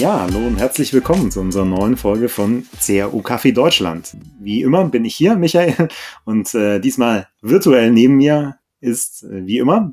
[0.00, 4.16] Ja, hallo und herzlich willkommen zu unserer neuen Folge von CRU Kaffee Deutschland.
[4.40, 5.88] Wie immer bin ich hier, Michael,
[6.24, 9.92] und äh, diesmal virtuell neben mir ist, äh, wie immer,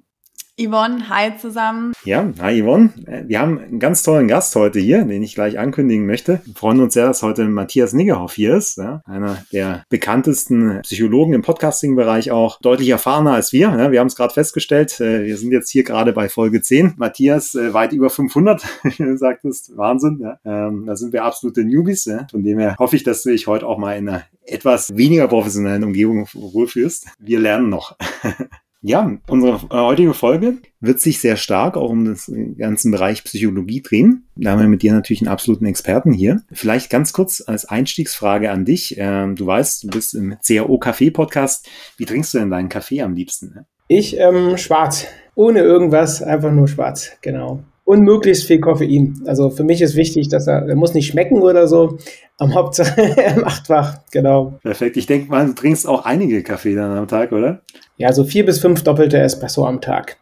[0.59, 1.93] Yvonne, hi zusammen.
[2.03, 2.89] Ja, hi Yvonne.
[3.05, 6.41] Äh, wir haben einen ganz tollen Gast heute hier, den ich gleich ankündigen möchte.
[6.45, 8.79] Wir freuen uns sehr, dass heute Matthias Niggerhoff hier ist.
[8.79, 12.59] Ja, einer der bekanntesten Psychologen im Podcasting-Bereich auch.
[12.59, 13.67] Deutlich erfahrener als wir.
[13.67, 14.99] Ja, wir haben es gerade festgestellt.
[14.99, 16.95] Äh, wir sind jetzt hier gerade bei Folge 10.
[16.97, 19.77] Matthias äh, weit über 500, wie du sagtest.
[19.77, 20.21] Wahnsinn.
[20.23, 20.39] Ja.
[20.43, 22.09] Ähm, da sind wir absolute Newbies.
[22.31, 25.27] Von dem her hoffe ich, dass du dich heute auch mal in einer etwas weniger
[25.27, 27.09] professionellen Umgebung wohlfühlst.
[27.19, 27.95] Wir lernen noch.
[28.81, 33.81] Ja, unsere äh, heutige Folge wird sich sehr stark auch um den ganzen Bereich Psychologie
[33.81, 34.27] drehen.
[34.35, 36.43] Da haben wir mit dir natürlich einen absoluten Experten hier.
[36.51, 38.95] Vielleicht ganz kurz als Einstiegsfrage an dich.
[38.97, 41.67] Ähm, du weißt, du bist im CAO Kaffee Podcast.
[41.97, 43.65] Wie trinkst du denn deinen Kaffee am liebsten?
[43.87, 45.07] Ich ähm, schwarz.
[45.33, 49.23] Ohne irgendwas, einfach nur schwarz, genau und möglichst viel Koffein.
[49.27, 51.97] Also für mich ist wichtig, dass er, er muss nicht schmecken oder so.
[52.37, 54.59] Am Hauptsache er macht wach, genau.
[54.61, 54.97] Perfekt.
[54.97, 57.61] Ich denke mal, du trinkst auch einige Kaffee dann am Tag, oder?
[57.95, 60.17] Ja, so vier bis fünf doppelte Espresso am Tag.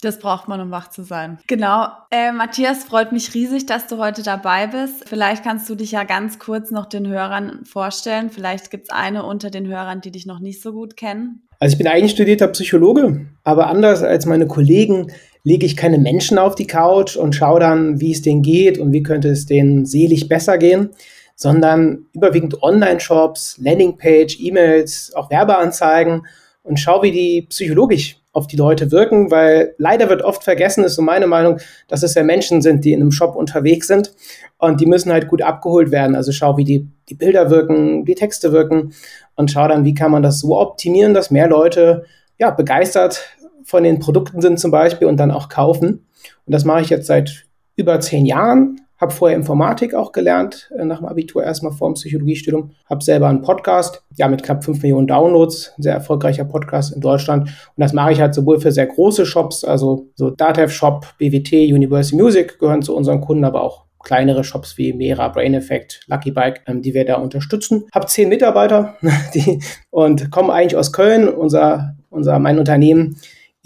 [0.00, 1.38] Das braucht man, um wach zu sein.
[1.48, 1.88] Genau.
[2.12, 5.08] Äh, Matthias, freut mich riesig, dass du heute dabei bist.
[5.08, 8.30] Vielleicht kannst du dich ja ganz kurz noch den Hörern vorstellen.
[8.30, 11.42] Vielleicht gibt es eine unter den Hörern, die dich noch nicht so gut kennen.
[11.58, 15.10] Also ich bin eigentlich studierter Psychologe, aber anders als meine Kollegen
[15.44, 18.92] lege ich keine Menschen auf die Couch und schaue dann, wie es denen geht und
[18.92, 20.90] wie könnte es denen selig besser gehen,
[21.34, 26.26] sondern überwiegend Online-Shops, Landingpage, E-Mails, auch Werbeanzeigen
[26.62, 30.94] und schaue, wie die psychologisch auf die Leute wirken, weil leider wird oft vergessen, ist
[30.94, 34.14] so meine Meinung, dass es ja Menschen sind, die in einem Shop unterwegs sind
[34.58, 36.14] und die müssen halt gut abgeholt werden.
[36.14, 38.92] Also schau, wie die, die Bilder wirken, die Texte wirken
[39.34, 42.04] und schau dann, wie kann man das so optimieren, dass mehr Leute
[42.38, 43.24] ja, begeistert
[43.68, 46.06] von den Produkten sind zum Beispiel und dann auch kaufen.
[46.46, 47.44] Und das mache ich jetzt seit
[47.76, 48.80] über zehn Jahren.
[48.98, 52.70] Habe vorher Informatik auch gelernt, äh, nach dem Abitur erstmal vor dem Psychologiestudium.
[52.88, 57.02] Habe selber einen Podcast, ja, mit knapp fünf Millionen Downloads, ein sehr erfolgreicher Podcast in
[57.02, 57.42] Deutschland.
[57.42, 61.70] Und das mache ich halt sowohl für sehr große Shops, also so Datev Shop, BWT,
[61.70, 66.30] Universal Music gehören zu unseren Kunden, aber auch kleinere Shops wie Mera, Brain Effect, Lucky
[66.30, 67.84] Bike, ähm, die wir da unterstützen.
[67.94, 68.94] Habe zehn Mitarbeiter
[69.34, 69.60] die,
[69.90, 71.28] und komme eigentlich aus Köln.
[71.28, 73.16] Unser, unser, mein Unternehmen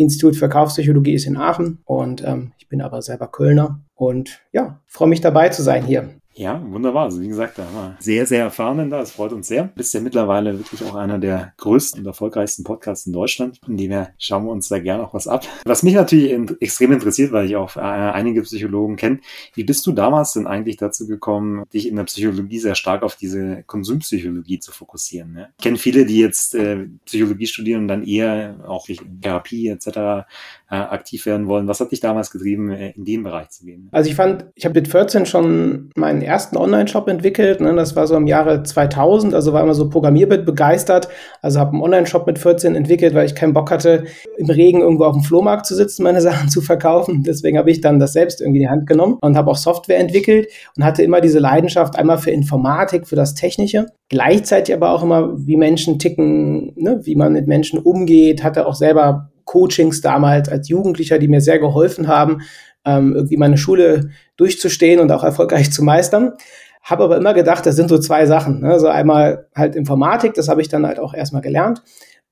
[0.03, 4.81] Institut für Kaufpsychologie ist in Aachen und ähm, ich bin aber selber Kölner und ja,
[4.87, 6.11] freue mich dabei zu sein hier.
[6.35, 7.05] Ja, wunderbar.
[7.05, 9.01] Also wie gesagt, da haben wir sehr, sehr erfahrenen da.
[9.01, 9.65] Es freut uns sehr.
[9.65, 13.61] Bist ja mittlerweile wirklich auch einer der größten und erfolgreichsten Podcasts in Deutschland.
[13.63, 15.47] Von dem her schauen wir uns da gerne auch was ab.
[15.65, 19.21] Was mich natürlich in, extrem interessiert, weil ich auch äh, einige Psychologen kenne.
[19.55, 23.17] Wie bist du damals denn eigentlich dazu gekommen, dich in der Psychologie sehr stark auf
[23.17, 25.33] diese Konsumpsychologie zu fokussieren?
[25.33, 25.51] Ne?
[25.59, 28.87] Ich kenne viele, die jetzt äh, Psychologie studieren und dann eher auch
[29.21, 30.27] Therapie etc.
[30.73, 31.69] Äh, aktiv werden wollen.
[31.69, 33.91] Was hat dich damals getrieben, äh, in den Bereich zu gehen?
[33.93, 37.61] Also ich fand, ich habe mit 14 schon meinen ersten Online-Shop entwickelt.
[37.61, 37.75] Ne?
[37.75, 41.11] Das war so im Jahre 2000, also war immer so Programmierbit begeistert.
[41.43, 44.05] Also habe einen Online-Shop mit 14 entwickelt, weil ich keinen Bock hatte,
[44.39, 47.23] im Regen irgendwo auf dem Flohmarkt zu sitzen, meine Sachen zu verkaufen.
[47.23, 49.99] Deswegen habe ich dann das selbst irgendwie in die Hand genommen und habe auch Software
[49.99, 53.89] entwickelt und hatte immer diese Leidenschaft einmal für Informatik, für das Technische.
[54.09, 57.01] Gleichzeitig aber auch immer, wie Menschen ticken, ne?
[57.03, 61.59] wie man mit Menschen umgeht, hatte auch selber Coachings damals als Jugendlicher, die mir sehr
[61.59, 62.43] geholfen haben,
[62.85, 66.33] ähm, irgendwie meine Schule durchzustehen und auch erfolgreich zu meistern.
[66.83, 68.61] Habe aber immer gedacht, das sind so zwei Sachen.
[68.61, 68.71] Ne?
[68.73, 71.83] Also einmal halt Informatik, das habe ich dann halt auch erstmal gelernt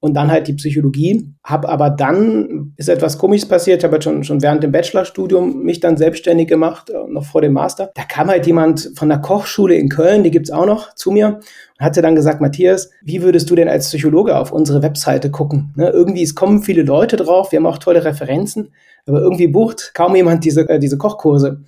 [0.00, 1.30] und dann halt die Psychologie.
[1.44, 5.62] Habe aber dann, ist etwas Komisches passiert, ich habe halt schon, schon während dem Bachelorstudium
[5.62, 7.90] mich dann selbstständig gemacht, äh, noch vor dem Master.
[7.94, 11.40] Da kam halt jemand von der Kochschule in Köln, die gibt's auch noch, zu mir
[11.78, 15.72] und hatte dann gesagt, Matthias, wie würdest du denn als Psychologe auf unsere Webseite gucken?
[15.76, 18.72] Ne, irgendwie, es kommen viele Leute drauf, wir haben auch tolle Referenzen,
[19.06, 21.62] aber irgendwie bucht kaum jemand diese, äh, diese Kochkurse.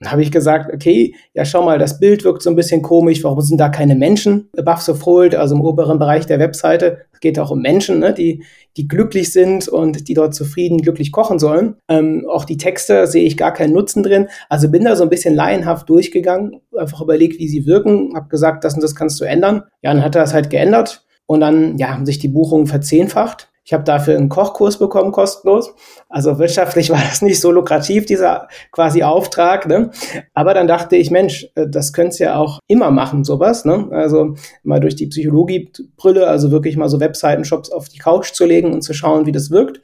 [0.00, 3.22] Dann habe ich gesagt, okay, ja, schau mal, das Bild wirkt so ein bisschen komisch,
[3.22, 4.50] warum sind da keine Menschen?
[4.52, 8.12] Buffs of Hold, also im oberen Bereich der Webseite, es geht auch um Menschen, ne,
[8.12, 8.42] die,
[8.76, 11.76] die glücklich sind und die dort zufrieden, glücklich kochen sollen.
[11.88, 14.26] Ähm, auch die Texte sehe ich gar keinen Nutzen drin.
[14.48, 18.64] Also bin da so ein bisschen laienhaft durchgegangen, einfach überlegt, wie sie wirken, habe gesagt,
[18.64, 19.62] das und das kannst du ändern.
[19.82, 23.48] Ja, dann hat er das halt geändert und dann ja, haben sich die Buchungen verzehnfacht.
[23.66, 25.74] Ich habe dafür einen Kochkurs bekommen, kostenlos.
[26.08, 29.66] Also wirtschaftlich war das nicht so lukrativ, dieser quasi Auftrag.
[29.66, 29.90] Ne?
[30.34, 33.64] Aber dann dachte ich, Mensch, äh, das könntest ja auch immer machen, sowas.
[33.64, 33.88] Ne?
[33.90, 38.72] Also mal durch die Psychologiebrille, also wirklich mal so Webseiten-Shops auf die Couch zu legen
[38.72, 39.80] und zu schauen, wie das wirkt.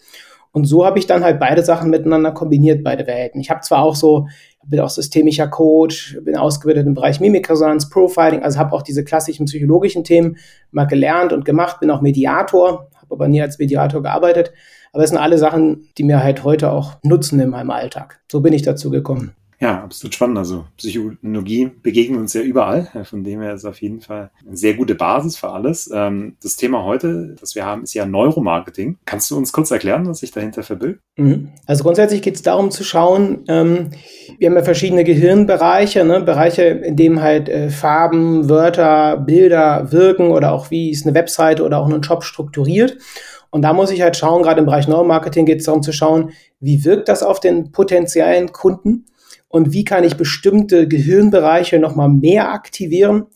[0.53, 3.41] Und so habe ich dann halt beide Sachen miteinander kombiniert, beide Welten.
[3.41, 4.27] Ich habe zwar auch so,
[4.67, 9.47] bin auch systemischer Coach, bin ausgebildet im Bereich Mimikresonanz, Profiling, also habe auch diese klassischen
[9.47, 10.37] psychologischen Themen
[10.73, 14.53] mal gelernt und gemacht, bin auch Mediator, aber nie als Mediator gearbeitet.
[14.93, 18.21] Aber es sind alle Sachen, die mir halt heute auch nutzen in meinem Alltag.
[18.31, 19.35] So bin ich dazu gekommen.
[19.63, 20.39] Ja, absolut spannend.
[20.39, 22.89] Also Psychologie begegnet uns ja überall.
[23.05, 25.91] Von dem her ist auf jeden Fall eine sehr gute Basis für alles.
[25.93, 28.97] Ähm, das Thema heute, das wir haben, ist ja Neuromarketing.
[29.05, 31.01] Kannst du uns kurz erklären, was sich dahinter verbirgt?
[31.17, 31.51] Mhm.
[31.67, 33.91] Also grundsätzlich geht es darum zu schauen, ähm,
[34.39, 36.23] wir haben ja verschiedene Gehirnbereiche, ne?
[36.23, 41.65] Bereiche, in denen halt äh, Farben, Wörter, Bilder wirken oder auch wie ist eine Webseite
[41.65, 42.97] oder auch ein Job strukturiert.
[43.51, 46.31] Und da muss ich halt schauen, gerade im Bereich Neuromarketing geht es darum zu schauen,
[46.61, 49.05] wie wirkt das auf den potenziellen Kunden
[49.51, 53.27] und wie kann ich bestimmte Gehirnbereiche nochmal mehr aktivieren,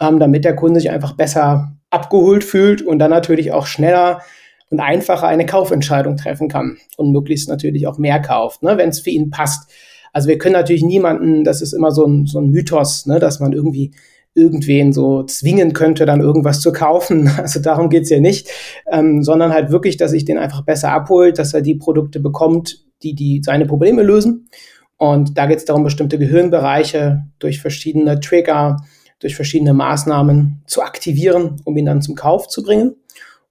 [0.00, 4.22] ähm, damit der Kunde sich einfach besser abgeholt fühlt und dann natürlich auch schneller
[4.70, 9.00] und einfacher eine Kaufentscheidung treffen kann und möglichst natürlich auch mehr kauft, ne, wenn es
[9.00, 9.70] für ihn passt.
[10.12, 13.40] Also wir können natürlich niemanden, das ist immer so ein, so ein Mythos, ne, dass
[13.40, 13.92] man irgendwie
[14.36, 17.30] irgendwen so zwingen könnte, dann irgendwas zu kaufen.
[17.36, 18.48] Also darum geht's ja nicht,
[18.90, 22.84] ähm, sondern halt wirklich, dass ich den einfach besser abholt, dass er die Produkte bekommt,
[23.02, 24.48] die, die seine Probleme lösen
[24.96, 28.76] und da geht es darum, bestimmte Gehirnbereiche durch verschiedene Trigger,
[29.18, 32.96] durch verschiedene Maßnahmen zu aktivieren, um ihn dann zum Kauf zu bringen.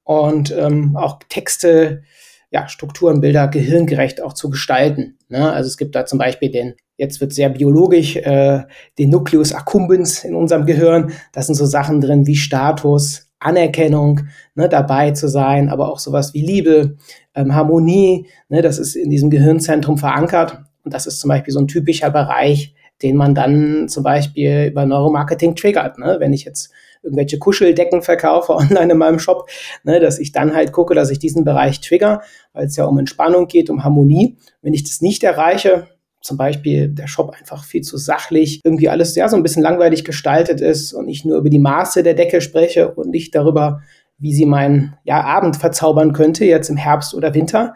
[0.03, 2.03] Und ähm, auch Texte,
[2.51, 5.17] ja, Strukturen, Bilder gehirngerecht auch zu gestalten.
[5.29, 5.51] Ne?
[5.51, 8.63] Also es gibt da zum Beispiel den, jetzt wird sehr biologisch, äh,
[8.99, 11.13] den Nucleus accumbens in unserem Gehirn.
[11.31, 14.21] Das sind so Sachen drin wie Status, Anerkennung,
[14.55, 16.97] ne, dabei zu sein, aber auch sowas wie Liebe,
[17.35, 20.63] ähm, Harmonie, ne, das ist in diesem Gehirnzentrum verankert.
[20.83, 24.85] Und das ist zum Beispiel so ein typischer Bereich, den man dann zum Beispiel über
[24.85, 25.97] Neuromarketing triggert.
[25.97, 26.17] Ne?
[26.19, 26.71] Wenn ich jetzt
[27.03, 29.49] irgendwelche Kuscheldecken verkaufe online in meinem Shop,
[29.83, 32.21] ne, dass ich dann halt gucke, dass ich diesen Bereich trigger,
[32.53, 34.37] weil es ja um Entspannung geht, um Harmonie.
[34.61, 35.87] Wenn ich das nicht erreiche,
[36.21, 40.05] zum Beispiel der Shop einfach viel zu sachlich, irgendwie alles ja so ein bisschen langweilig
[40.05, 43.81] gestaltet ist und ich nur über die Maße der Decke spreche und nicht darüber,
[44.17, 47.75] wie sie meinen ja, Abend verzaubern könnte, jetzt im Herbst oder Winter,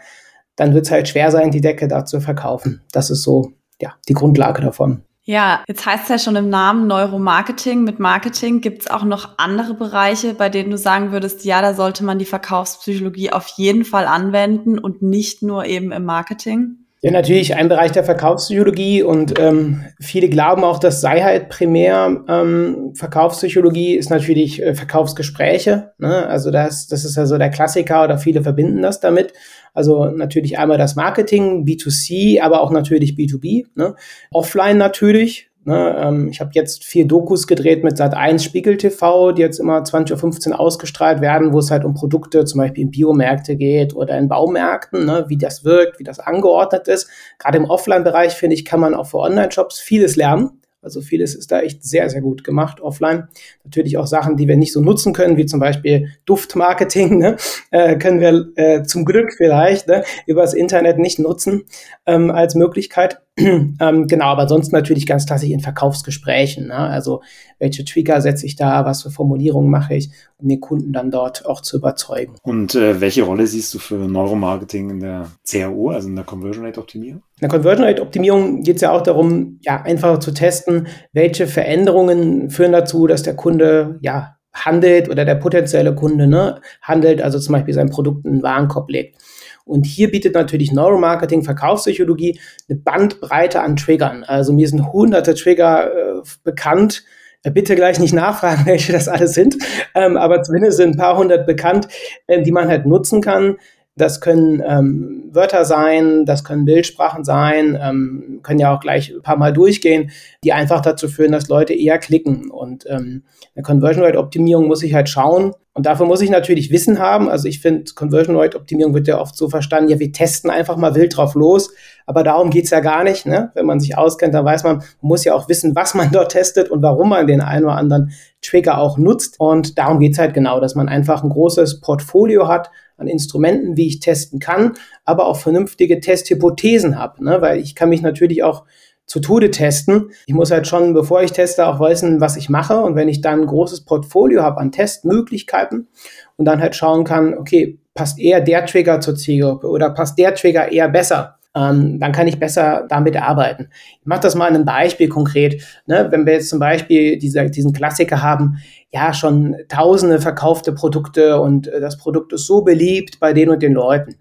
[0.58, 2.82] dann wird es halt schwer sein, die Decke da zu verkaufen.
[2.92, 5.04] Das ist so ja, die Grundlage davon.
[5.24, 7.84] Ja, jetzt heißt es ja schon im Namen Neuromarketing.
[7.84, 11.74] Mit Marketing gibt es auch noch andere Bereiche, bei denen du sagen würdest, ja, da
[11.74, 16.87] sollte man die Verkaufspsychologie auf jeden Fall anwenden und nicht nur eben im Marketing?
[17.02, 22.24] Ja, natürlich ein Bereich der Verkaufspsychologie und ähm, viele glauben auch, das sei halt primär
[22.28, 25.94] ähm, Verkaufspsychologie ist natürlich äh, Verkaufsgespräche.
[26.00, 26.26] Ne?
[26.26, 29.34] Also das, das ist ja so der Klassiker oder viele verbinden das damit.
[29.76, 33.68] Also natürlich einmal das Marketing, B2C, aber auch natürlich B2B.
[33.76, 33.96] Ne?
[34.32, 35.47] Offline natürlich.
[35.68, 35.98] Ne?
[36.00, 40.52] Ähm, ich habe jetzt vier Dokus gedreht mit Sat1 Spiegel TV, die jetzt immer 20.15
[40.52, 44.30] Uhr ausgestrahlt werden, wo es halt um Produkte zum Beispiel in Biomärkte geht oder in
[44.30, 45.26] Baumärkten, ne?
[45.28, 47.10] wie das wirkt, wie das angeordnet ist.
[47.38, 50.62] Gerade im Offline-Bereich, finde ich, kann man auch für Online-Shops vieles lernen.
[50.82, 53.28] Also vieles ist da echt sehr, sehr gut gemacht offline.
[53.66, 57.36] Natürlich auch Sachen, die wir nicht so nutzen können, wie zum Beispiel Duftmarketing, ne?
[57.72, 61.66] äh, können wir äh, zum Glück vielleicht ne, übers Internet nicht nutzen
[62.06, 63.20] ähm, als Möglichkeit.
[63.80, 66.68] ähm, genau, aber sonst natürlich ganz klassisch in Verkaufsgesprächen.
[66.68, 66.76] Ne?
[66.76, 67.22] Also
[67.60, 71.46] welche Trigger setze ich da, was für Formulierungen mache ich, um den Kunden dann dort
[71.46, 72.34] auch zu überzeugen.
[72.42, 76.66] Und äh, welche Rolle siehst du für Neuromarketing in der CRO, also in der Conversion
[76.66, 77.22] Rate Optimierung?
[77.36, 81.46] In der Conversion Rate Optimierung geht es ja auch darum, ja, einfach zu testen, welche
[81.46, 87.40] Veränderungen führen dazu, dass der Kunde ja handelt oder der potenzielle Kunde ne, handelt, also
[87.40, 89.22] zum Beispiel sein Produkt in den Warenkorb legt.
[89.66, 92.40] Und hier bietet natürlich Neuromarketing, Verkaufspsychologie
[92.70, 94.24] eine Bandbreite an Triggern.
[94.24, 97.04] Also mir sind hunderte Trigger äh, bekannt.
[97.44, 99.58] Äh, bitte gleich nicht nachfragen, welche das alles sind,
[99.94, 101.88] ähm, aber zumindest sind ein paar hundert bekannt,
[102.28, 103.58] äh, die man halt nutzen kann.
[103.98, 109.22] Das können ähm, Wörter sein, das können Bildsprachen sein, ähm, können ja auch gleich ein
[109.22, 110.12] paar Mal durchgehen,
[110.44, 112.50] die einfach dazu führen, dass Leute eher klicken.
[112.52, 113.24] Und ähm,
[113.56, 117.30] eine Conversion Rate Optimierung muss ich halt schauen, und dafür muss ich natürlich Wissen haben.
[117.30, 120.76] Also ich finde, Conversion Rate Optimierung wird ja oft so verstanden, ja, wir testen einfach
[120.76, 121.72] mal wild drauf los.
[122.08, 123.28] Aber darum geht's ja gar nicht.
[123.28, 123.52] Ne?
[123.54, 126.32] Wenn man sich auskennt, dann weiß man, man muss ja auch wissen, was man dort
[126.32, 128.12] testet und warum man den einen oder anderen
[128.42, 129.40] Trigger auch nutzt.
[129.40, 133.88] Und darum geht's halt genau, dass man einfach ein großes Portfolio hat an Instrumenten, wie
[133.88, 134.74] ich testen kann,
[135.06, 137.24] aber auch vernünftige Testhypothesen habe.
[137.24, 137.42] Ne?
[137.42, 138.66] Weil ich kann mich natürlich auch
[139.06, 140.12] zu Tode testen.
[140.26, 142.82] Ich muss halt schon, bevor ich teste, auch wissen, was ich mache.
[142.82, 145.88] Und wenn ich dann ein großes Portfolio habe an Testmöglichkeiten
[146.36, 150.36] und dann halt schauen kann, okay, passt eher der Trigger zur Zielgruppe oder passt der
[150.36, 153.70] Trigger eher besser, ähm, dann kann ich besser damit arbeiten.
[154.00, 155.64] Ich mache das mal in einem Beispiel konkret.
[155.88, 156.08] Ne?
[156.12, 158.58] Wenn wir jetzt zum Beispiel diese, diesen Klassiker haben,
[158.92, 163.64] ja, schon tausende verkaufte Produkte und äh, das Produkt ist so beliebt bei den und
[163.64, 164.16] den Leuten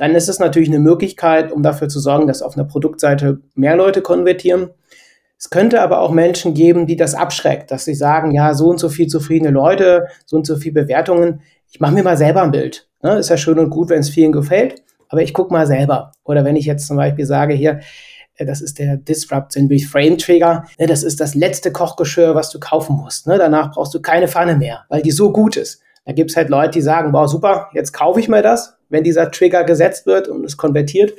[0.00, 3.76] dann ist es natürlich eine Möglichkeit, um dafür zu sorgen, dass auf einer Produktseite mehr
[3.76, 4.70] Leute konvertieren.
[5.38, 8.80] Es könnte aber auch Menschen geben, die das abschreckt, dass sie sagen, ja, so und
[8.80, 11.42] so viel zufriedene Leute, so und so viel Bewertungen.
[11.70, 12.88] Ich mache mir mal selber ein Bild.
[13.02, 13.18] Ne?
[13.18, 16.12] Ist ja schön und gut, wenn es vielen gefällt, aber ich gucke mal selber.
[16.24, 17.80] Oder wenn ich jetzt zum Beispiel sage, hier,
[18.38, 20.64] das ist der Disrupt Zenbury Frame Trigger.
[20.78, 23.26] Ne, das ist das letzte Kochgeschirr, was du kaufen musst.
[23.26, 23.36] Ne?
[23.36, 25.82] Danach brauchst du keine Pfanne mehr, weil die so gut ist.
[26.06, 29.30] Da gibt's halt Leute, die sagen, wow, super, jetzt kaufe ich mir das, wenn dieser
[29.30, 31.12] Trigger gesetzt wird und es konvertiert.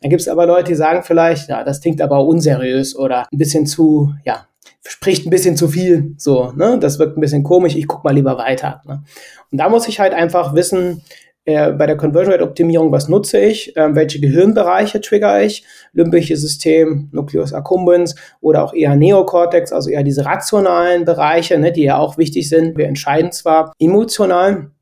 [0.00, 3.66] Dann gibt's aber Leute, die sagen vielleicht, ja, das klingt aber unseriös oder ein bisschen
[3.66, 4.46] zu, ja,
[4.86, 6.78] spricht ein bisschen zu viel, so, ne?
[6.80, 8.80] Das wirkt ein bisschen komisch, ich guck mal lieber weiter.
[8.86, 9.02] Ne?
[9.50, 11.02] Und da muss ich halt einfach wissen,
[11.48, 15.64] äh, bei der Conversion Rate Optimierung, was nutze ich, äh, welche Gehirnbereiche trigger ich,
[15.94, 21.84] limbisches System, Nucleus accumbens oder auch eher Neokortex, also eher diese rationalen Bereiche, ne, die
[21.84, 22.76] ja auch wichtig sind.
[22.76, 24.72] Wir entscheiden zwar emotional,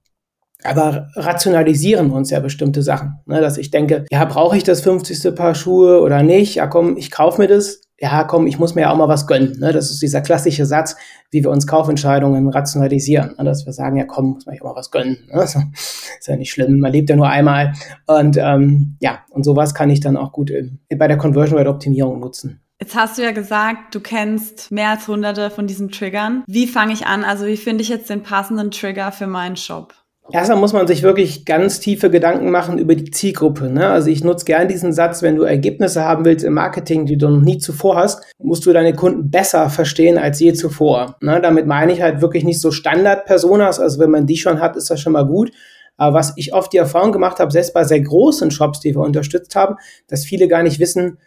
[0.64, 3.20] aber rationalisieren uns ja bestimmte Sachen.
[3.26, 5.34] Ne, dass ich denke, ja, brauche ich das 50.
[5.34, 6.56] Paar Schuhe oder nicht?
[6.56, 7.80] Ja, komm, ich kaufe mir das.
[7.98, 9.58] Ja, komm, ich muss mir ja auch mal was gönnen.
[9.58, 9.72] Ne?
[9.72, 10.96] Das ist dieser klassische Satz,
[11.30, 13.34] wie wir uns Kaufentscheidungen rationalisieren.
[13.38, 13.44] Ne?
[13.44, 15.16] Dass wir sagen, ja, komm, muss man ja auch mal was gönnen.
[15.32, 15.46] Ne?
[15.46, 17.72] So, ist ja nicht schlimm, man lebt ja nur einmal.
[18.06, 20.52] Und ähm, ja, und sowas kann ich dann auch gut
[20.94, 22.60] bei der Conversion Rate Optimierung nutzen.
[22.78, 26.44] Jetzt hast du ja gesagt, du kennst mehr als hunderte von diesen Triggern.
[26.46, 27.24] Wie fange ich an?
[27.24, 29.94] Also wie finde ich jetzt den passenden Trigger für meinen Shop?
[30.32, 33.70] Erstmal muss man sich wirklich ganz tiefe Gedanken machen über die Zielgruppe.
[33.70, 33.88] Ne?
[33.88, 37.28] Also ich nutze gern diesen Satz, wenn du Ergebnisse haben willst im Marketing, die du
[37.28, 41.16] noch nie zuvor hast, musst du deine Kunden besser verstehen als je zuvor.
[41.20, 41.40] Ne?
[41.40, 43.78] Damit meine ich halt wirklich nicht so Standard-Personas.
[43.78, 45.52] Also wenn man die schon hat, ist das schon mal gut.
[45.96, 49.02] Aber was ich oft die Erfahrung gemacht habe, selbst bei sehr großen Shops, die wir
[49.02, 49.76] unterstützt haben,
[50.08, 51.18] dass viele gar nicht wissen,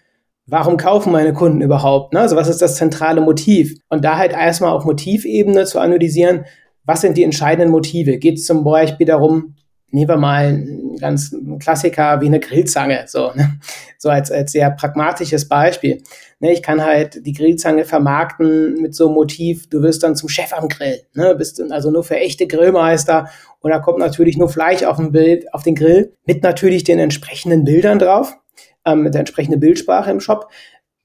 [0.46, 2.14] warum kaufen meine Kunden überhaupt?
[2.14, 2.20] Ne?
[2.20, 3.80] Also was ist das zentrale Motiv?
[3.88, 6.46] Und da halt erstmal auf Motivebene zu analysieren,
[6.90, 8.18] was sind die entscheidenden Motive?
[8.18, 9.54] Geht es zum Beispiel darum,
[9.92, 13.60] nehmen wir mal einen ganz Klassiker wie eine Grillzange, so, ne?
[14.00, 16.02] so als, als sehr pragmatisches Beispiel.
[16.40, 20.30] Ne, ich kann halt die Grillzange vermarkten mit so einem Motiv, du wirst dann zum
[20.30, 21.36] Chef am Grill, ne?
[21.36, 23.30] bist also nur für echte Grillmeister
[23.60, 26.98] und da kommt natürlich nur Fleisch auf dem Bild, auf den Grill, mit natürlich den
[26.98, 28.36] entsprechenden Bildern drauf,
[28.84, 30.50] ähm, mit der entsprechenden Bildsprache im Shop.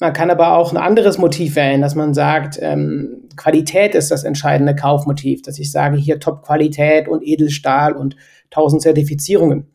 [0.01, 4.25] Man kann aber auch ein anderes Motiv wählen, dass man sagt, ähm, Qualität ist das
[4.25, 8.17] entscheidende Kaufmotiv, dass ich sage, hier Top-Qualität und Edelstahl und
[8.51, 9.69] tausend Zertifizierungen.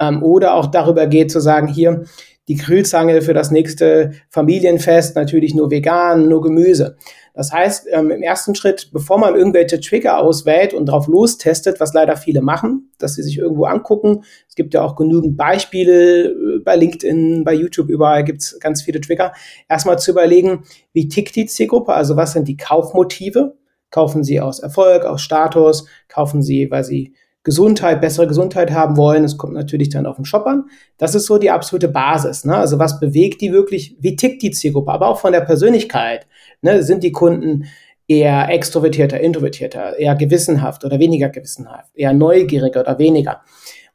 [0.00, 2.04] Ähm, oder auch darüber geht zu sagen, hier
[2.48, 6.96] die Grillzange für das nächste Familienfest, natürlich nur vegan, nur Gemüse.
[7.34, 11.92] Das heißt, ähm, im ersten Schritt, bevor man irgendwelche Trigger auswählt und drauf lostestet, was
[11.92, 14.24] leider viele machen, dass sie sich irgendwo angucken.
[14.48, 18.80] Es gibt ja auch genügend Beispiele äh, bei LinkedIn, bei YouTube, überall gibt es ganz
[18.80, 19.32] viele Trigger.
[19.68, 23.56] Erstmal zu überlegen, wie tickt die Zielgruppe, also was sind die Kaufmotive?
[23.90, 25.86] Kaufen sie aus Erfolg, aus Status?
[26.08, 27.14] Kaufen sie, weil sie
[27.46, 29.22] Gesundheit, bessere Gesundheit haben wollen.
[29.22, 30.64] Es kommt natürlich dann auf den Shop an.
[30.98, 32.44] Das ist so die absolute Basis.
[32.44, 32.56] Ne?
[32.56, 33.96] Also was bewegt die wirklich?
[34.00, 34.90] Wie tickt die Zielgruppe?
[34.90, 36.26] Aber auch von der Persönlichkeit.
[36.60, 36.82] Ne?
[36.82, 37.66] Sind die Kunden
[38.08, 43.42] eher extrovertierter, introvertierter, eher gewissenhaft oder weniger gewissenhaft, eher neugieriger oder weniger?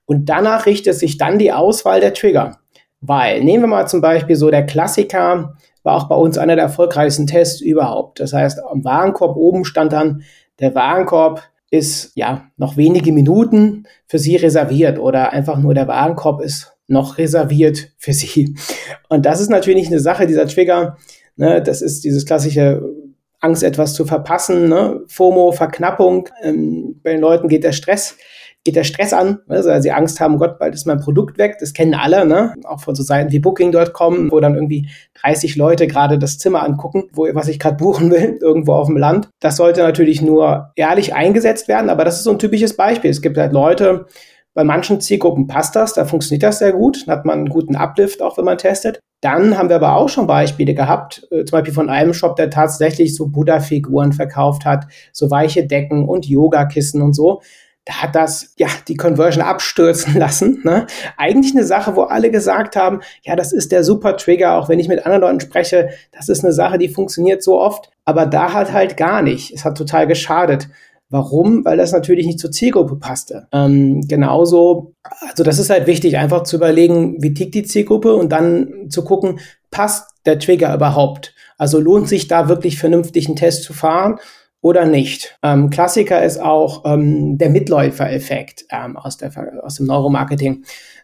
[0.05, 2.59] Und danach richtet sich dann die Auswahl der Trigger.
[3.01, 6.63] Weil, nehmen wir mal zum Beispiel so der Klassiker, war auch bei uns einer der
[6.63, 8.21] erfolgreichsten Tests überhaupt.
[8.21, 10.23] Das heißt, am Warenkorb oben stand dann,
[10.61, 16.41] der Warenkorb ist ja noch wenige Minuten für Sie reserviert oder einfach nur der Warenkorb
[16.41, 18.55] ist noch reserviert für Sie.
[19.09, 20.97] Und das ist natürlich eine Sache, dieser Trigger,
[21.37, 22.83] ne, das ist dieses klassische
[23.39, 25.01] Angst, etwas zu verpassen, ne?
[25.07, 26.29] FOMO, Verknappung.
[26.43, 28.17] Ähm, bei den Leuten geht der Stress
[28.63, 31.57] geht der Stress an, also weil sie Angst haben, Gott, bald ist mein Produkt weg.
[31.59, 32.53] Das kennen alle, ne?
[32.65, 34.87] auch von so Seiten wie Booking.com, wo dann irgendwie
[35.21, 38.97] 30 Leute gerade das Zimmer angucken, wo was ich gerade buchen will, irgendwo auf dem
[38.97, 39.29] Land.
[39.39, 43.09] Das sollte natürlich nur ehrlich eingesetzt werden, aber das ist so ein typisches Beispiel.
[43.09, 44.05] Es gibt halt Leute,
[44.53, 48.21] bei manchen Zielgruppen passt das, da funktioniert das sehr gut, hat man einen guten Uplift,
[48.21, 48.99] auch wenn man testet.
[49.21, 52.49] Dann haben wir aber auch schon Beispiele gehabt, äh, zum Beispiel von einem Shop, der
[52.49, 57.41] tatsächlich so Buddha-Figuren verkauft hat, so weiche Decken und Yogakissen und so
[57.85, 60.61] da hat das ja die Conversion abstürzen lassen.
[60.63, 60.87] Ne?
[61.17, 64.79] Eigentlich eine Sache, wo alle gesagt haben, ja, das ist der super Trigger, auch wenn
[64.79, 68.53] ich mit anderen Leuten spreche, das ist eine Sache, die funktioniert so oft, aber da
[68.53, 69.51] hat halt gar nicht.
[69.53, 70.69] Es hat total geschadet.
[71.09, 71.65] Warum?
[71.65, 73.47] Weil das natürlich nicht zur Zielgruppe passte.
[73.51, 78.29] Ähm, genauso, also das ist halt wichtig, einfach zu überlegen, wie tickt die Zielgruppe und
[78.29, 79.39] dann zu gucken,
[79.71, 81.33] passt der Trigger überhaupt?
[81.57, 84.19] Also lohnt sich da wirklich vernünftig einen Test zu fahren
[84.61, 85.37] oder nicht.
[85.43, 89.31] Ähm, Klassiker ist auch ähm, der Mitläufereffekt ähm, aus, der,
[89.63, 90.63] aus dem Neuromarketing.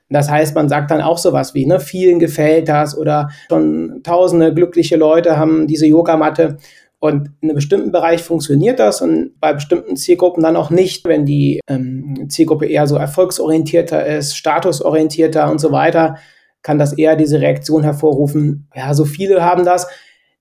[0.10, 4.54] Das heißt, man sagt dann auch sowas wie, ne, vielen gefällt das oder schon tausende
[4.54, 6.58] glückliche Leute haben diese Yogamatte
[7.00, 11.26] und in einem bestimmten Bereich funktioniert das und bei bestimmten Zielgruppen dann auch nicht, wenn
[11.26, 16.18] die ähm, Zielgruppe eher so erfolgsorientierter ist, statusorientierter und so weiter,
[16.64, 18.68] kann das eher diese Reaktion hervorrufen.
[18.76, 19.88] Ja, so viele haben das,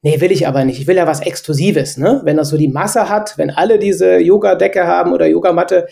[0.02, 0.80] Nee, will ich aber nicht.
[0.80, 2.20] Ich will ja was Exklusives, ne?
[2.24, 5.86] Wenn das so die Masse hat, wenn alle diese Yoga-Decke haben oder Yogamatte,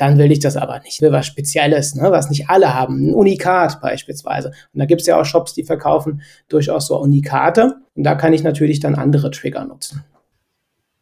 [0.00, 0.94] dann will ich das aber nicht.
[0.94, 3.10] Ich will was Spezielles, ne, was nicht alle haben.
[3.10, 4.48] Ein Unikat beispielsweise.
[4.72, 7.76] Und da gibt es ja auch Shops, die verkaufen durchaus so Unikate.
[7.94, 10.02] Und da kann ich natürlich dann andere Trigger nutzen.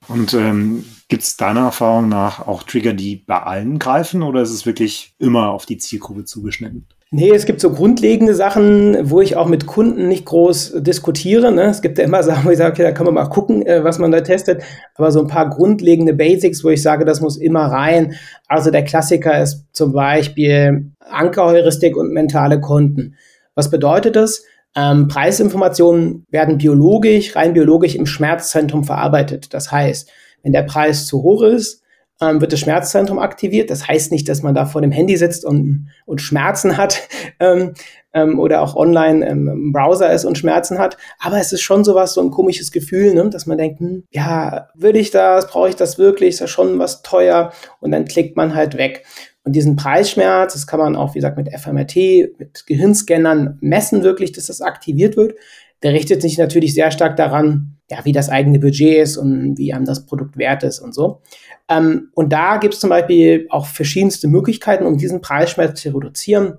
[0.08, 4.50] Und ähm, gibt es deiner Erfahrung nach auch Trigger, die bei allen greifen oder ist
[4.50, 6.86] es wirklich immer auf die Zielgruppe zugeschnitten?
[7.10, 11.50] Nee, es gibt so grundlegende Sachen, wo ich auch mit Kunden nicht groß diskutiere.
[11.50, 11.62] Ne?
[11.62, 13.82] Es gibt ja immer Sachen, wo ich sage, okay, da kann man mal gucken, äh,
[13.82, 14.62] was man da testet.
[14.94, 18.14] Aber so ein paar grundlegende Basics, wo ich sage, das muss immer rein.
[18.46, 23.14] Also der Klassiker ist zum Beispiel Ankerheuristik und mentale Konten.
[23.54, 24.44] Was bedeutet das?
[24.76, 29.54] Ähm, Preisinformationen werden biologisch, rein biologisch im Schmerzzentrum verarbeitet.
[29.54, 30.10] Das heißt,
[30.42, 31.82] wenn der Preis zu hoch ist,
[32.20, 33.70] ähm, wird das Schmerzzentrum aktiviert.
[33.70, 37.08] Das heißt nicht, dass man da vor dem Handy sitzt und, und Schmerzen hat
[37.40, 37.74] ähm,
[38.12, 40.96] ähm, oder auch online im Browser ist und Schmerzen hat.
[41.18, 43.28] Aber es ist schon sowas, so ein komisches Gefühl, ne?
[43.30, 46.78] dass man denkt, hm, ja, will ich das, brauche ich das wirklich, ist ja schon
[46.78, 49.04] was teuer und dann klickt man halt weg.
[49.44, 54.32] Und diesen Preisschmerz, das kann man auch, wie gesagt, mit FMRT, mit Gehirnscannern messen wirklich,
[54.32, 55.36] dass das aktiviert wird.
[55.82, 59.72] Der richtet sich natürlich sehr stark daran, ja, wie das eigene Budget ist und wie
[59.72, 61.20] einem das Produkt wert ist und so.
[61.68, 66.54] Ähm, und da gibt es zum Beispiel auch verschiedenste Möglichkeiten, um diesen Preisschmerz zu reduzieren.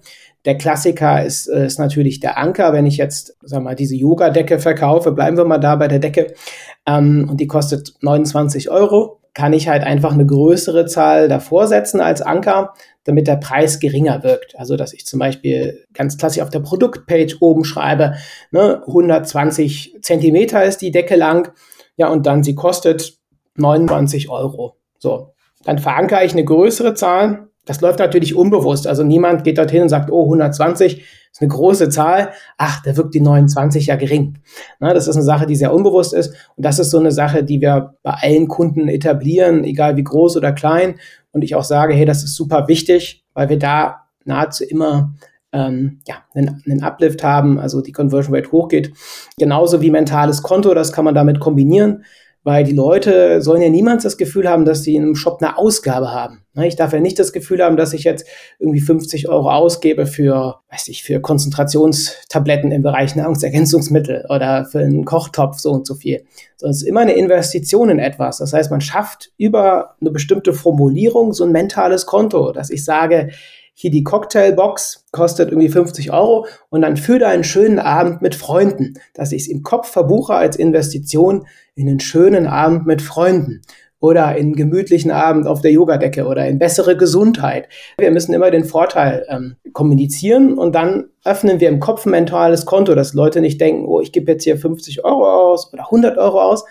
[0.46, 2.72] Der Klassiker ist, äh, ist natürlich der Anker.
[2.74, 6.34] Wenn ich jetzt, sag mal, diese Yoga-Decke verkaufe, bleiben wir mal da bei der Decke,
[6.86, 12.02] ähm, und die kostet 29 Euro, kann ich halt einfach eine größere Zahl davor setzen
[12.02, 12.74] als Anker,
[13.06, 14.60] damit der Preis geringer wirkt.
[14.60, 18.16] Also, dass ich zum Beispiel ganz klassisch auf der Produktpage oben schreibe,
[18.52, 21.54] ne, 120 Zentimeter ist die Decke lang,
[21.96, 23.18] ja, und dann sie kostet
[23.56, 24.76] 29 Euro.
[24.98, 27.48] So, dann verankere ich eine größere Zahl.
[27.70, 28.88] Das läuft natürlich unbewusst.
[28.88, 32.32] Also niemand geht dorthin und sagt, oh, 120 ist eine große Zahl.
[32.58, 34.40] Ach, da wirkt die 29 ja gering.
[34.80, 36.34] Na, das ist eine Sache, die sehr unbewusst ist.
[36.56, 40.36] Und das ist so eine Sache, die wir bei allen Kunden etablieren, egal wie groß
[40.38, 40.96] oder klein.
[41.32, 45.14] Und ich auch sage, hey, das ist super wichtig, weil wir da nahezu immer
[45.54, 48.94] ähm, ja, einen, einen Uplift haben, also die Conversion Rate hochgeht.
[49.38, 52.04] Genauso wie mentales Konto, das kann man damit kombinieren
[52.44, 55.58] weil die Leute sollen ja niemals das Gefühl haben, dass sie in einem Shop eine
[55.58, 56.44] Ausgabe haben.
[56.54, 58.26] Ne, ich darf ja nicht das Gefühl haben, dass ich jetzt
[58.60, 65.06] irgendwie 50 Euro ausgebe für, weiß ich, für Konzentrationstabletten im Bereich Nahrungsergänzungsmittel oder für einen
[65.06, 66.24] Kochtopf so und so viel.
[66.56, 68.38] Sondern es ist immer eine Investition in etwas.
[68.38, 73.30] Das heißt, man schafft über eine bestimmte Formulierung so ein mentales Konto, dass ich sage,
[73.82, 78.96] hier die Cocktailbox kostet irgendwie 50 Euro und dann für einen schönen Abend mit Freunden,
[79.14, 83.62] dass ich es im Kopf verbuche als Investition in einen schönen Abend mit Freunden
[84.02, 87.70] oder in einen gemütlichen Abend auf der Yogadecke oder in bessere Gesundheit.
[87.98, 92.66] Wir müssen immer den Vorteil ähm, kommunizieren und dann öffnen wir im Kopf ein mentales
[92.66, 96.18] Konto, dass Leute nicht denken, oh, ich gebe jetzt hier 50 Euro aus oder 100
[96.18, 96.66] Euro aus,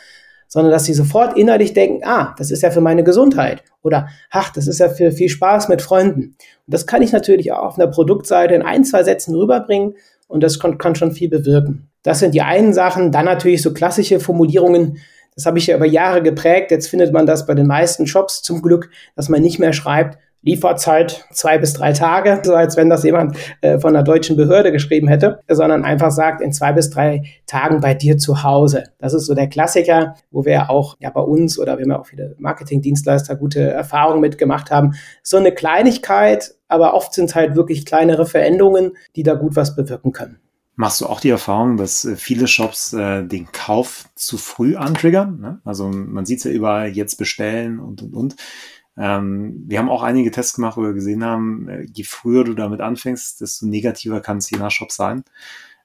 [0.48, 4.50] sondern dass sie sofort innerlich denken, ah, das ist ja für meine Gesundheit oder ach,
[4.50, 6.20] das ist ja für viel Spaß mit Freunden.
[6.20, 9.94] Und das kann ich natürlich auch auf einer Produktseite in ein, zwei Sätzen rüberbringen
[10.26, 11.90] und das kann, kann schon viel bewirken.
[12.02, 14.98] Das sind die einen Sachen, dann natürlich so klassische Formulierungen,
[15.34, 16.72] das habe ich ja über Jahre geprägt.
[16.72, 20.18] Jetzt findet man das bei den meisten Shops zum Glück, dass man nicht mehr schreibt,
[20.42, 24.70] Lieferzeit zwei bis drei Tage, so als wenn das jemand äh, von einer deutschen Behörde
[24.72, 28.84] geschrieben hätte, sondern einfach sagt, in zwei bis drei Tagen bei dir zu Hause.
[28.98, 31.98] Das ist so der Klassiker, wo wir auch ja bei uns oder wir haben ja
[31.98, 34.94] auch viele Marketingdienstleister gute Erfahrungen mitgemacht haben.
[35.22, 39.74] So eine Kleinigkeit, aber oft sind es halt wirklich kleinere Veränderungen, die da gut was
[39.74, 40.38] bewirken können.
[40.80, 45.40] Machst du auch die Erfahrung, dass äh, viele Shops äh, den Kauf zu früh antriggern?
[45.40, 45.60] Ne?
[45.64, 48.36] Also man sieht es ja überall, jetzt bestellen und und und.
[48.98, 52.54] Ähm, wir haben auch einige Tests gemacht, wo wir gesehen haben, äh, je früher du
[52.54, 55.24] damit anfängst, desto negativer kann es je nach Shop sein.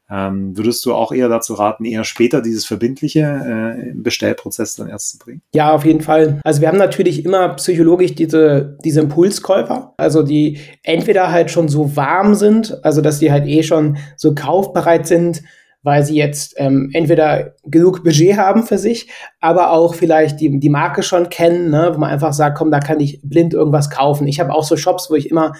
[0.09, 5.11] Ähm, würdest du auch eher dazu raten, eher später dieses verbindliche äh, Bestellprozess dann erst
[5.11, 5.41] zu bringen?
[5.55, 6.41] Ja, auf jeden Fall.
[6.43, 11.95] Also wir haben natürlich immer psychologisch diese, diese Impulskäufer, also die entweder halt schon so
[11.95, 15.41] warm sind, also dass die halt eh schon so kaufbereit sind,
[15.83, 20.69] weil sie jetzt ähm, entweder genug Budget haben für sich, aber auch vielleicht die, die
[20.69, 24.27] Marke schon kennen, ne, wo man einfach sagt, komm, da kann ich blind irgendwas kaufen.
[24.27, 25.53] Ich habe auch so Shops, wo ich immer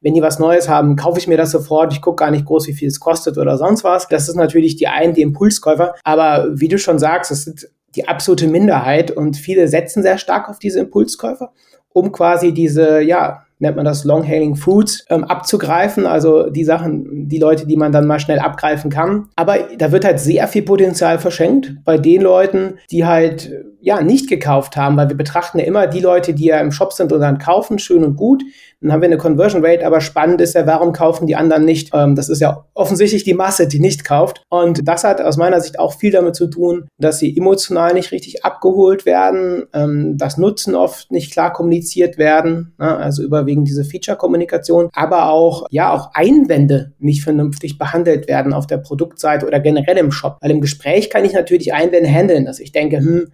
[0.00, 1.92] wenn die was Neues haben, kaufe ich mir das sofort.
[1.92, 4.08] Ich gucke gar nicht groß, wie viel es kostet oder sonst was.
[4.08, 5.94] Das ist natürlich die einen, die Impulskäufer.
[6.04, 10.48] Aber wie du schon sagst, das sind die absolute Minderheit und viele setzen sehr stark
[10.48, 11.52] auf diese Impulskäufer,
[11.92, 16.06] um quasi diese, ja, nennt man das Long-Hailing Fruits, ähm, abzugreifen.
[16.06, 19.28] Also die Sachen, die Leute, die man dann mal schnell abgreifen kann.
[19.36, 24.28] Aber da wird halt sehr viel Potenzial verschenkt bei den Leuten, die halt ja nicht
[24.28, 27.20] gekauft haben, weil wir betrachten ja immer die Leute, die ja im Shop sind und
[27.20, 28.42] dann kaufen, schön und gut.
[28.80, 31.90] Dann haben wir eine Conversion Rate, aber spannend ist ja, warum kaufen die anderen nicht?
[31.92, 34.42] Ähm, das ist ja offensichtlich die Masse, die nicht kauft.
[34.48, 38.10] Und das hat aus meiner Sicht auch viel damit zu tun, dass sie emotional nicht
[38.10, 42.96] richtig abgeholt werden, ähm, das Nutzen oft nicht klar kommuniziert werden, ne?
[42.96, 48.78] also überwiegend diese Feature-Kommunikation, aber auch, ja, auch Einwände nicht vernünftig behandelt werden auf der
[48.78, 50.38] Produktseite oder generell im Shop.
[50.40, 53.28] Weil im Gespräch kann ich natürlich Einwände handeln, dass ich denke, hm,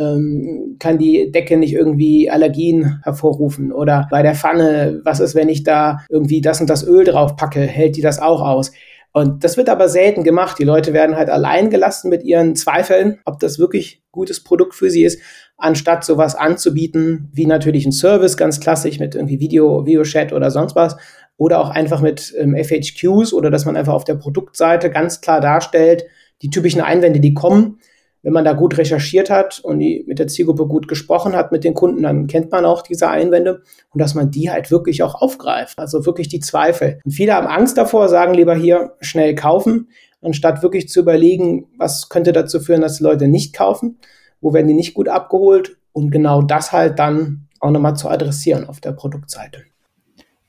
[0.00, 5.48] ähm, kann die Decke nicht irgendwie Allergien hervorrufen oder bei der Pfanne, was ist, wenn
[5.48, 8.72] ich da irgendwie das und das Öl drauf packe, hält die das auch aus?
[9.12, 10.58] Und das wird aber selten gemacht.
[10.58, 14.88] Die Leute werden halt allein gelassen mit ihren Zweifeln, ob das wirklich gutes Produkt für
[14.88, 15.20] sie ist,
[15.56, 20.76] anstatt sowas anzubieten, wie natürlich ein Service, ganz klassisch mit irgendwie Video, Videochat oder sonst
[20.76, 20.96] was.
[21.36, 25.40] Oder auch einfach mit ähm, FHQs oder dass man einfach auf der Produktseite ganz klar
[25.40, 26.04] darstellt,
[26.42, 27.78] die typischen Einwände, die kommen,
[28.22, 31.64] wenn man da gut recherchiert hat und die, mit der Zielgruppe gut gesprochen hat, mit
[31.64, 35.14] den Kunden, dann kennt man auch diese Einwände und dass man die halt wirklich auch
[35.14, 35.78] aufgreift.
[35.78, 37.00] Also wirklich die Zweifel.
[37.04, 39.88] Und viele haben Angst davor, sagen lieber hier schnell kaufen,
[40.20, 43.98] anstatt wirklich zu überlegen, was könnte dazu führen, dass die Leute nicht kaufen,
[44.40, 48.68] wo werden die nicht gut abgeholt und genau das halt dann auch nochmal zu adressieren
[48.68, 49.69] auf der Produktseite.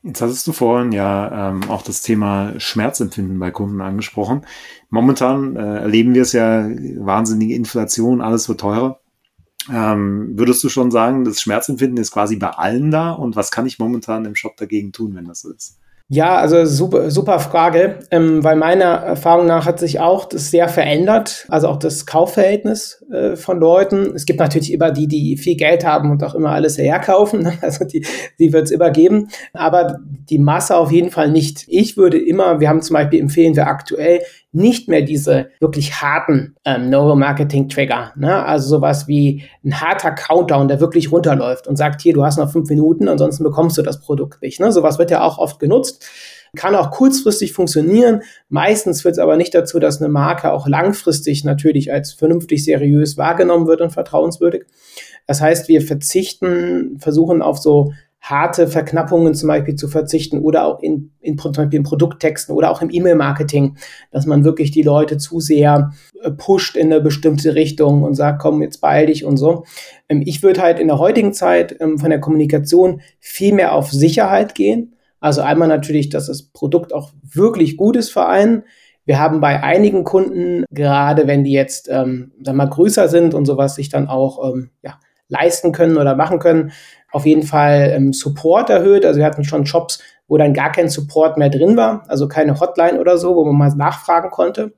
[0.04, 4.46] Jetzt hattest du vorhin ja ähm, auch das Thema Schmerzempfinden bei Kunden angesprochen.
[4.90, 9.00] Momentan äh, erleben wir es ja wahnsinnige Inflation, alles wird teurer.
[9.72, 13.12] Ähm, würdest du schon sagen, das Schmerzempfinden ist quasi bei allen da?
[13.12, 15.78] Und was kann ich momentan im Shop dagegen tun, wenn das so ist?
[16.14, 20.68] Ja, also super, super Frage, ähm, weil meiner Erfahrung nach hat sich auch das sehr
[20.68, 24.12] verändert, also auch das Kaufverhältnis äh, von Leuten.
[24.14, 27.86] Es gibt natürlich immer die, die viel Geld haben und auch immer alles herkaufen, also
[27.86, 28.06] die,
[28.40, 31.64] die wird es immer geben, aber die Masse auf jeden Fall nicht.
[31.70, 34.20] Ich würde immer, wir haben zum Beispiel empfehlen wir aktuell
[34.54, 38.14] nicht mehr diese wirklich harten ähm, Neuromarketing-Trigger.
[38.18, 38.46] Ne?
[38.46, 42.52] Also sowas wie ein harter Countdown, der wirklich runterläuft und sagt, hier, du hast noch
[42.52, 44.60] fünf Minuten, ansonsten bekommst du das Produkt nicht.
[44.60, 44.72] Ne?
[44.72, 46.06] Sowas wird ja auch oft genutzt.
[46.58, 48.24] Kann auch kurzfristig funktionieren.
[48.50, 53.18] Meistens führt es aber nicht dazu, dass eine Marke auch langfristig natürlich als vernünftig seriös
[53.18, 54.66] wahrgenommen wird und vertrauenswürdig.
[55.28, 60.80] Das heißt, wir verzichten, versuchen auf so harte Verknappungen zum Beispiel zu verzichten oder auch
[60.82, 63.78] in, in, zum Beispiel in Produkttexten oder auch im E-Mail-Marketing,
[64.12, 68.40] dass man wirklich die Leute zu sehr äh, pusht in eine bestimmte Richtung und sagt,
[68.40, 69.66] komm, jetzt beeil dich und so.
[70.08, 73.92] Ähm, ich würde halt in der heutigen Zeit ähm, von der Kommunikation viel mehr auf
[73.92, 74.94] Sicherheit gehen.
[75.20, 78.64] Also einmal natürlich, dass das Produkt auch wirklich gut ist für einen.
[79.04, 83.34] Wir haben bei einigen Kunden, gerade wenn die jetzt, ähm, sagen wir mal, größer sind
[83.34, 85.00] und sowas sich dann auch, ähm, ja,
[85.32, 86.72] leisten können oder machen können,
[87.12, 89.06] auf jeden Fall ähm, Support erhöht.
[89.06, 92.60] Also wir hatten schon Shops, wo dann gar kein Support mehr drin war, also keine
[92.60, 94.74] Hotline oder so, wo man mal nachfragen konnte.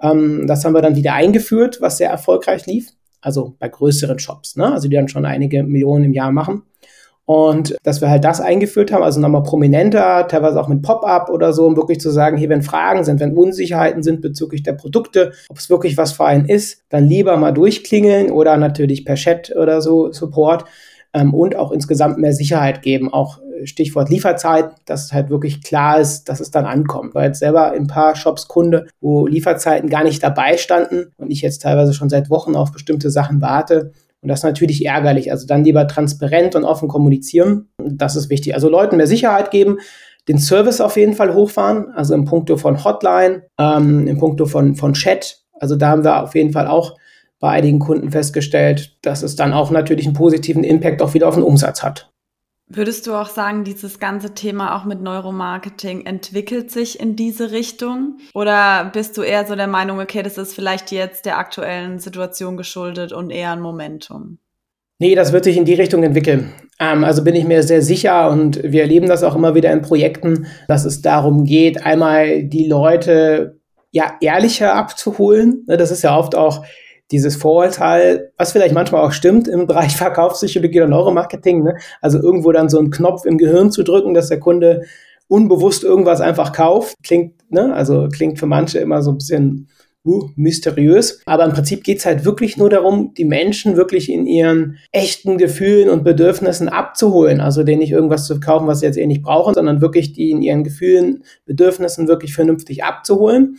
[0.00, 2.90] Ähm, das haben wir dann wieder eingeführt, was sehr erfolgreich lief.
[3.20, 4.72] Also bei größeren Shops, ne?
[4.72, 6.62] also die dann schon einige Millionen im Jahr machen.
[7.26, 11.54] Und dass wir halt das eingeführt haben, also nochmal prominenter, teilweise auch mit Pop-up oder
[11.54, 15.32] so, um wirklich zu sagen, hier, wenn Fragen sind, wenn Unsicherheiten sind bezüglich der Produkte,
[15.48, 19.54] ob es wirklich was für einen ist, dann lieber mal durchklingeln oder natürlich per Chat
[19.56, 20.66] oder so Support
[21.14, 23.12] ähm, und auch insgesamt mehr Sicherheit geben.
[23.12, 27.14] Auch äh, Stichwort Lieferzeit, dass es halt wirklich klar ist, dass es dann ankommt.
[27.14, 31.30] Weil jetzt selber in ein paar Shops Kunde, wo Lieferzeiten gar nicht dabei standen und
[31.30, 33.92] ich jetzt teilweise schon seit Wochen auf bestimmte Sachen warte.
[34.20, 35.30] Und das ist natürlich ärgerlich.
[35.30, 37.68] Also dann lieber transparent und offen kommunizieren.
[37.78, 38.54] Das ist wichtig.
[38.54, 39.78] Also Leuten mehr Sicherheit geben,
[40.28, 44.74] den Service auf jeden Fall hochfahren, also im Punkto von Hotline, ähm, im Punkto von,
[44.74, 45.42] von Chat.
[45.60, 46.96] Also da haben wir auf jeden Fall auch
[47.40, 51.34] bei einigen Kunden festgestellt, dass es dann auch natürlich einen positiven Impact auch wieder auf
[51.34, 52.10] den Umsatz hat.
[52.66, 58.18] Würdest du auch sagen, dieses ganze Thema auch mit Neuromarketing entwickelt sich in diese Richtung?
[58.32, 62.56] Oder bist du eher so der Meinung, okay, das ist vielleicht jetzt der aktuellen Situation
[62.56, 64.38] geschuldet und eher ein Momentum?
[64.98, 66.52] Nee, das wird sich in die Richtung entwickeln.
[66.80, 69.82] Ähm, also bin ich mir sehr sicher und wir erleben das auch immer wieder in
[69.82, 75.64] Projekten, dass es darum geht, einmal die Leute ja ehrlicher abzuholen.
[75.66, 76.64] Das ist ja oft auch
[77.10, 81.76] dieses Vorurteil, was vielleicht manchmal auch stimmt im Bereich Verkaufspsychologie oder Neuromarketing, ne?
[82.00, 84.82] also irgendwo dann so einen Knopf im Gehirn zu drücken, dass der Kunde
[85.28, 87.74] unbewusst irgendwas einfach kauft, klingt, ne?
[87.74, 89.68] also klingt für manche immer so ein bisschen
[90.04, 91.22] uh, mysteriös.
[91.26, 95.88] Aber im Prinzip geht's halt wirklich nur darum, die Menschen wirklich in ihren echten Gefühlen
[95.88, 97.40] und Bedürfnissen abzuholen.
[97.40, 100.30] Also denen nicht irgendwas zu kaufen, was sie jetzt eh nicht brauchen, sondern wirklich die
[100.30, 103.56] in ihren Gefühlen, Bedürfnissen wirklich vernünftig abzuholen.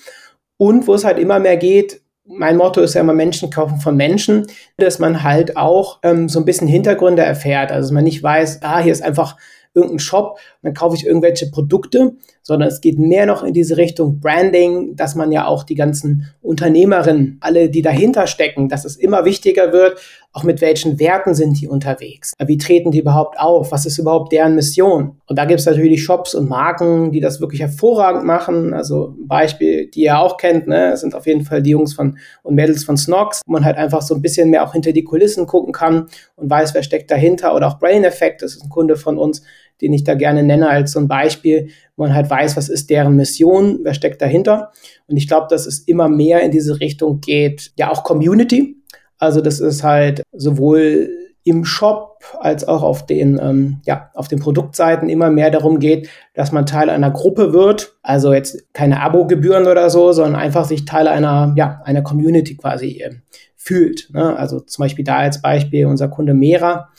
[0.57, 3.95] Und wo es halt immer mehr geht, mein Motto ist ja immer Menschen kaufen von
[3.95, 7.71] Menschen, dass man halt auch ähm, so ein bisschen Hintergründe erfährt.
[7.71, 9.37] Also dass man nicht weiß, ah, hier ist einfach
[9.75, 14.19] irgendein Shop dann kaufe ich irgendwelche Produkte, sondern es geht mehr noch in diese Richtung
[14.19, 19.25] Branding, dass man ja auch die ganzen Unternehmerinnen, alle, die dahinter stecken, dass es immer
[19.25, 19.99] wichtiger wird,
[20.35, 22.33] auch mit welchen Werten sind die unterwegs?
[22.45, 23.71] Wie treten die überhaupt auf?
[23.71, 25.15] Was ist überhaupt deren Mission?
[25.27, 28.73] Und da gibt es natürlich Shops und Marken, die das wirklich hervorragend machen.
[28.73, 32.17] Also ein Beispiel, die ihr auch kennt, ne, sind auf jeden Fall die Jungs von
[32.43, 35.05] und Mädels von Snox, wo man halt einfach so ein bisschen mehr auch hinter die
[35.05, 37.55] Kulissen gucken kann und weiß, wer steckt dahinter.
[37.55, 39.41] Oder auch Brain Effect, das ist ein Kunde von uns,
[39.81, 42.89] den ich da gerne nenne als so ein Beispiel, wo man halt weiß, was ist
[42.89, 44.71] deren Mission, wer steckt dahinter.
[45.07, 48.75] Und ich glaube, dass es immer mehr in diese Richtung geht, ja auch Community.
[49.17, 51.09] Also das ist halt sowohl
[51.43, 56.09] im Shop als auch auf den, ähm, ja, auf den Produktseiten immer mehr darum geht,
[56.33, 57.95] dass man Teil einer Gruppe wird.
[58.01, 63.01] Also jetzt keine Abo-Gebühren oder so, sondern einfach sich Teil einer, ja, einer Community quasi
[63.01, 63.11] äh,
[63.55, 64.09] fühlt.
[64.11, 64.35] Ne?
[64.35, 66.89] Also zum Beispiel da als Beispiel unser Kunde Mera,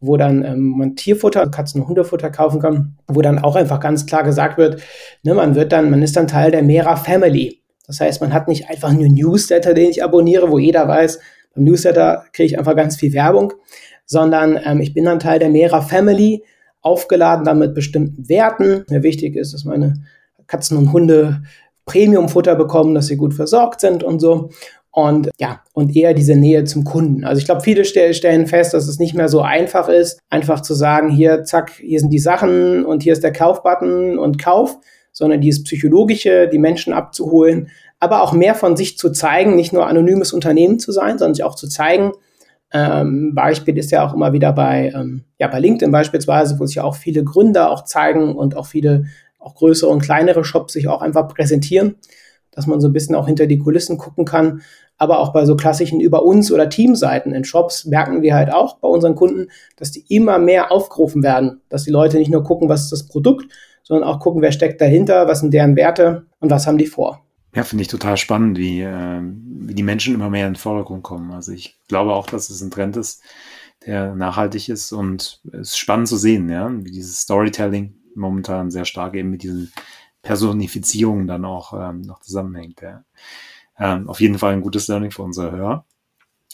[0.00, 4.04] wo dann ähm, man Tierfutter, Katzen- und Hundefutter kaufen kann, wo dann auch einfach ganz
[4.06, 4.82] klar gesagt wird,
[5.22, 7.60] ne, man wird dann, man ist dann Teil der Mera Family.
[7.86, 11.20] Das heißt, man hat nicht einfach nur Newsletter, den ich abonniere, wo jeder weiß,
[11.54, 13.52] beim Newsletter kriege ich einfach ganz viel Werbung,
[14.06, 16.44] sondern ähm, ich bin dann Teil der Mera Family,
[16.80, 18.84] aufgeladen dann mit bestimmten Werten.
[18.88, 19.94] Mir wichtig ist, dass meine
[20.46, 21.42] Katzen und Hunde
[21.86, 24.50] Premium-Futter bekommen, dass sie gut versorgt sind und so.
[24.90, 27.24] Und ja, und eher diese Nähe zum Kunden.
[27.24, 30.74] Also ich glaube, viele stellen fest, dass es nicht mehr so einfach ist, einfach zu
[30.74, 34.76] sagen, hier, zack, hier sind die Sachen und hier ist der Kaufbutton und Kauf,
[35.10, 37.70] sondern dieses Psychologische, die Menschen abzuholen,
[38.02, 41.44] aber auch mehr von sich zu zeigen, nicht nur anonymes Unternehmen zu sein, sondern sich
[41.44, 42.12] auch zu zeigen.
[42.72, 46.80] Ähm, Beispiel ist ja auch immer wieder bei, ähm, ja, bei LinkedIn beispielsweise, wo sich
[46.80, 49.04] auch viele Gründer auch zeigen und auch viele
[49.38, 51.96] auch größere und kleinere Shops sich auch einfach präsentieren,
[52.50, 54.62] dass man so ein bisschen auch hinter die Kulissen gucken kann
[55.02, 58.76] aber auch bei so klassischen über uns oder Teamseiten in Shops merken wir halt auch
[58.78, 62.68] bei unseren Kunden, dass die immer mehr aufgerufen werden, dass die Leute nicht nur gucken,
[62.68, 63.46] was ist das Produkt,
[63.82, 67.20] sondern auch gucken, wer steckt dahinter, was sind deren Werte und was haben die vor.
[67.54, 71.02] Ja, finde ich total spannend, wie, äh, wie die Menschen immer mehr in den Vordergrund
[71.02, 71.32] kommen.
[71.32, 73.22] Also ich glaube auch, dass es ein Trend ist,
[73.84, 78.84] der nachhaltig ist und es ist spannend zu sehen, ja, wie dieses Storytelling momentan sehr
[78.86, 79.72] stark eben mit diesen
[80.22, 82.80] Personifizierungen dann auch ähm, noch zusammenhängt.
[82.80, 83.04] Ja.
[83.78, 85.86] Ähm, auf jeden Fall ein gutes Learning für unsere Hörer.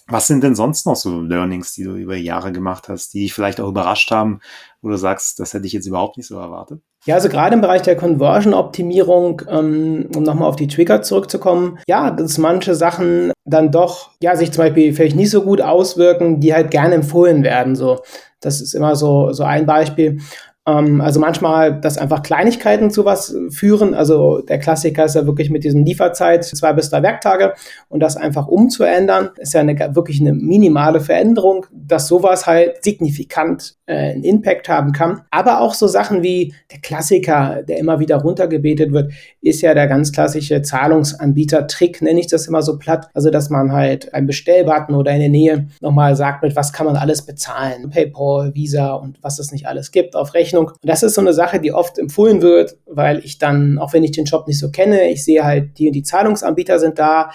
[0.08, 3.34] Was sind denn sonst noch so Learnings, die du über Jahre gemacht hast, die dich
[3.34, 4.40] vielleicht auch überrascht haben,
[4.82, 6.82] wo du sagst, das hätte ich jetzt überhaupt nicht so erwartet?
[7.06, 12.10] Ja, also gerade im Bereich der Conversion-Optimierung, ähm, um nochmal auf die Trigger zurückzukommen, ja,
[12.10, 16.52] dass manche Sachen dann doch, ja, sich zum Beispiel vielleicht nicht so gut auswirken, die
[16.52, 17.76] halt gerne empfohlen werden.
[17.76, 18.00] So,
[18.40, 20.20] das ist immer so, so ein Beispiel.
[20.68, 23.94] Ähm, also manchmal, dass einfach Kleinigkeiten zu was führen.
[23.94, 27.54] Also der Klassiker ist ja wirklich mit diesem Lieferzeit zwei bis drei Werktage
[27.88, 33.76] und das einfach umzuändern, ist ja eine, wirklich eine minimale Veränderung, dass sowas halt signifikant
[33.86, 35.22] äh, einen Impact haben kann.
[35.30, 39.12] Aber auch so Sachen wie der Klassiker, der immer wieder runtergebetet wird,
[39.48, 43.08] ist ja der ganz klassische Zahlungsanbieter-Trick, nenne ich das immer so platt.
[43.14, 46.86] Also dass man halt einen Bestellbutton oder in der Nähe nochmal sagt, mit was kann
[46.86, 47.90] man alles bezahlen.
[47.90, 50.68] PayPal, Visa und was es nicht alles gibt auf Rechnung.
[50.68, 54.04] Und das ist so eine Sache, die oft empfohlen wird, weil ich dann, auch wenn
[54.04, 57.30] ich den Shop nicht so kenne, ich sehe halt, die und die Zahlungsanbieter sind da.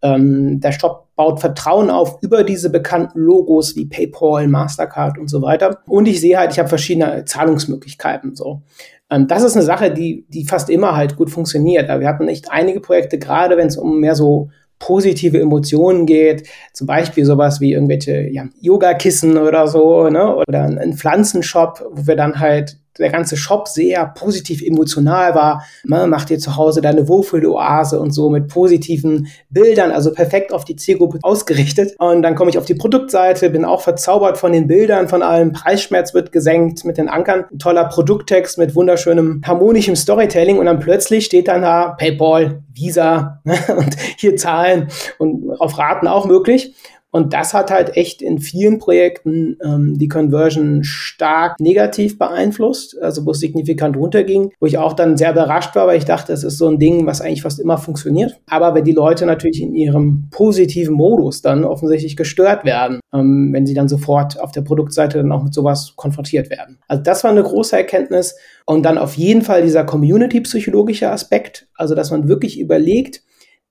[0.00, 5.42] Ähm, der Shop baut Vertrauen auf über diese bekannten Logos wie PayPal, Mastercard und so
[5.42, 5.80] weiter.
[5.86, 8.36] Und ich sehe halt, ich habe verschiedene Zahlungsmöglichkeiten.
[8.36, 8.62] So,
[9.10, 11.88] das ist eine Sache, die die fast immer halt gut funktioniert.
[11.88, 16.48] Aber wir hatten echt einige Projekte, gerade wenn es um mehr so positive Emotionen geht,
[16.72, 20.36] zum Beispiel sowas wie irgendwelche ja, Yoga-Kissen oder so, ne?
[20.36, 25.64] oder ein Pflanzenshop, wo wir dann halt der ganze Shop sehr positiv emotional war.
[25.84, 30.64] Man macht dir zu Hause deine Wohlfühloase und so mit positiven Bildern, also perfekt auf
[30.64, 31.94] die Zielgruppe ausgerichtet.
[31.98, 35.52] Und dann komme ich auf die Produktseite, bin auch verzaubert von den Bildern, von allem
[35.52, 37.44] Preisschmerz wird gesenkt mit den Ankern.
[37.50, 43.40] Ein toller Produkttext mit wunderschönem harmonischem Storytelling und dann plötzlich steht dann da PayPal, Visa
[43.44, 46.74] und hier Zahlen und auf Raten auch möglich.
[47.10, 53.24] Und das hat halt echt in vielen Projekten ähm, die Conversion stark negativ beeinflusst, also
[53.24, 56.44] wo es signifikant runterging, wo ich auch dann sehr überrascht war, weil ich dachte, es
[56.44, 58.38] ist so ein Ding, was eigentlich fast immer funktioniert.
[58.46, 63.66] Aber wenn die Leute natürlich in ihrem positiven Modus dann offensichtlich gestört werden, ähm, wenn
[63.66, 66.78] sie dann sofort auf der Produktseite dann auch mit sowas konfrontiert werden.
[66.88, 68.36] Also das war eine große Erkenntnis.
[68.66, 73.22] Und dann auf jeden Fall dieser community-psychologische Aspekt, also dass man wirklich überlegt,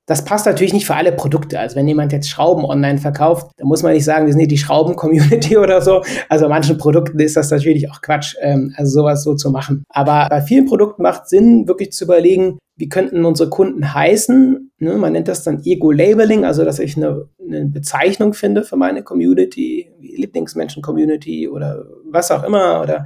[0.07, 1.59] das passt natürlich nicht für alle Produkte.
[1.59, 4.47] Also wenn jemand jetzt Schrauben online verkauft, dann muss man nicht sagen, wir sind hier
[4.47, 6.01] die Schrauben-Community oder so.
[6.29, 9.83] Also bei manchen Produkten ist das natürlich auch Quatsch, ähm, also sowas so zu machen.
[9.89, 14.71] Aber bei vielen Produkten macht Sinn, wirklich zu überlegen, wie könnten unsere Kunden heißen.
[14.79, 19.03] Ne, man nennt das dann Ego-Labeling, also dass ich eine, eine Bezeichnung finde für meine
[19.03, 23.03] Community, Lieblingsmenschen-Community oder was auch immer oder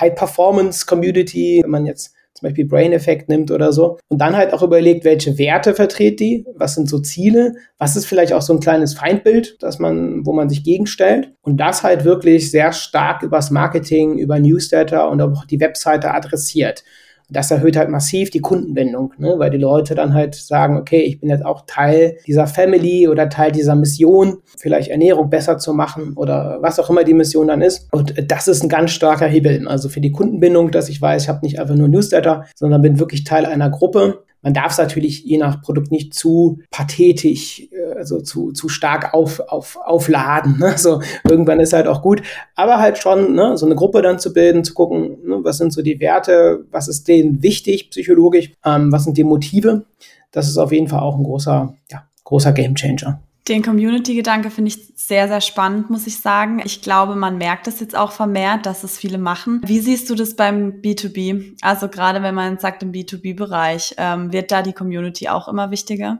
[0.00, 3.98] High-Performance-Community, wenn man jetzt zum Beispiel Brain Effect nimmt oder so.
[4.08, 8.06] Und dann halt auch überlegt, welche Werte vertritt die, was sind so Ziele, was ist
[8.06, 11.32] vielleicht auch so ein kleines Feindbild, dass man, wo man sich gegenstellt.
[11.42, 16.82] Und das halt wirklich sehr stark übers Marketing, über Newsletter und auch die Webseite adressiert
[17.30, 19.34] das erhöht halt massiv die Kundenbindung, ne?
[19.38, 23.28] weil die Leute dann halt sagen, okay, ich bin jetzt auch Teil dieser Family oder
[23.28, 27.62] Teil dieser Mission, vielleicht Ernährung besser zu machen oder was auch immer die Mission dann
[27.62, 27.88] ist.
[27.92, 29.66] Und das ist ein ganz starker Hebel.
[29.66, 32.98] Also für die Kundenbindung, dass ich weiß, ich habe nicht einfach nur Newsletter, sondern bin
[32.98, 37.94] wirklich Teil einer Gruppe man darf es natürlich je nach Produkt nicht zu pathetisch, äh,
[37.96, 40.58] also zu, zu stark auf, auf, aufladen.
[40.58, 40.74] Ne?
[40.78, 42.22] So, irgendwann ist halt auch gut.
[42.54, 45.09] Aber halt schon, ne, so eine Gruppe dann zu bilden, zu gucken,
[45.44, 49.84] was sind so die Werte, was ist denen wichtig psychologisch, ähm, was sind die Motive.
[50.32, 53.20] Das ist auf jeden Fall auch ein großer, ja, großer Gamechanger.
[53.48, 56.60] Den Community-Gedanke finde ich sehr, sehr spannend, muss ich sagen.
[56.64, 59.60] Ich glaube, man merkt es jetzt auch vermehrt, dass es viele machen.
[59.64, 61.56] Wie siehst du das beim B2B?
[61.62, 66.18] Also gerade wenn man sagt im B2B-Bereich, ähm, wird da die Community auch immer wichtiger?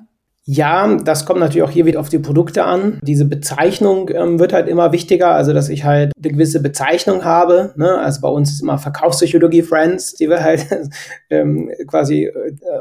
[0.52, 2.98] Ja, das kommt natürlich auch hier wieder auf die Produkte an.
[3.02, 7.72] Diese Bezeichnung ähm, wird halt immer wichtiger, also dass ich halt eine gewisse Bezeichnung habe.
[7.76, 7.88] Ne?
[7.98, 10.66] Also bei uns ist immer Verkaufspsychologie Friends, die wir halt
[11.30, 12.32] ähm, quasi äh,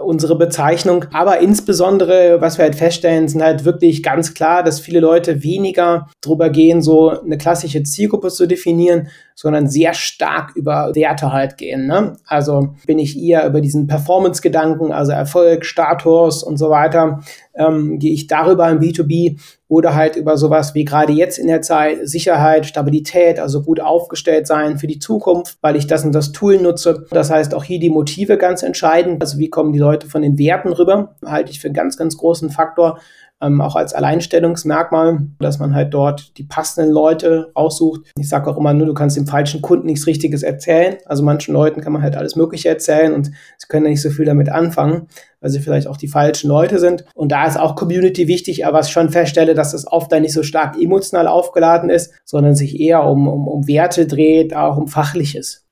[0.03, 1.05] unsere Bezeichnung.
[1.13, 6.08] Aber insbesondere, was wir halt feststellen, sind halt wirklich ganz klar, dass viele Leute weniger
[6.21, 11.88] drüber gehen, so eine klassische Zielgruppe zu definieren, sondern sehr stark über Werte halt gehen.
[11.88, 12.17] Ne?
[12.25, 17.21] Also bin ich eher über diesen Performance-Gedanken, also Erfolg, Status und so weiter,
[17.60, 21.62] ähm, gehe ich darüber im B2B oder halt über sowas wie gerade jetzt in der
[21.62, 26.32] Zeit Sicherheit, Stabilität, also gut aufgestellt sein für die Zukunft, weil ich das und das
[26.32, 27.06] Tool nutze.
[27.12, 29.22] Das heißt auch hier die Motive ganz entscheidend.
[29.22, 31.15] Also wie kommen die Leute von den Werten rüber?
[31.24, 33.00] Halte ich für einen ganz, ganz großen Faktor
[33.41, 38.02] ähm, auch als Alleinstellungsmerkmal, dass man halt dort die passenden Leute raussucht.
[38.17, 40.97] Ich sage auch immer nur, du kannst dem falschen Kunden nichts Richtiges erzählen.
[41.06, 44.25] Also manchen Leuten kann man halt alles Mögliche erzählen und sie können nicht so viel
[44.25, 45.08] damit anfangen,
[45.39, 47.06] weil sie vielleicht auch die falschen Leute sind.
[47.15, 50.34] Und da ist auch Community wichtig, aber ich schon feststelle, dass das oft dann nicht
[50.34, 54.88] so stark emotional aufgeladen ist, sondern sich eher um, um, um Werte dreht, auch um
[54.88, 55.65] Fachliches.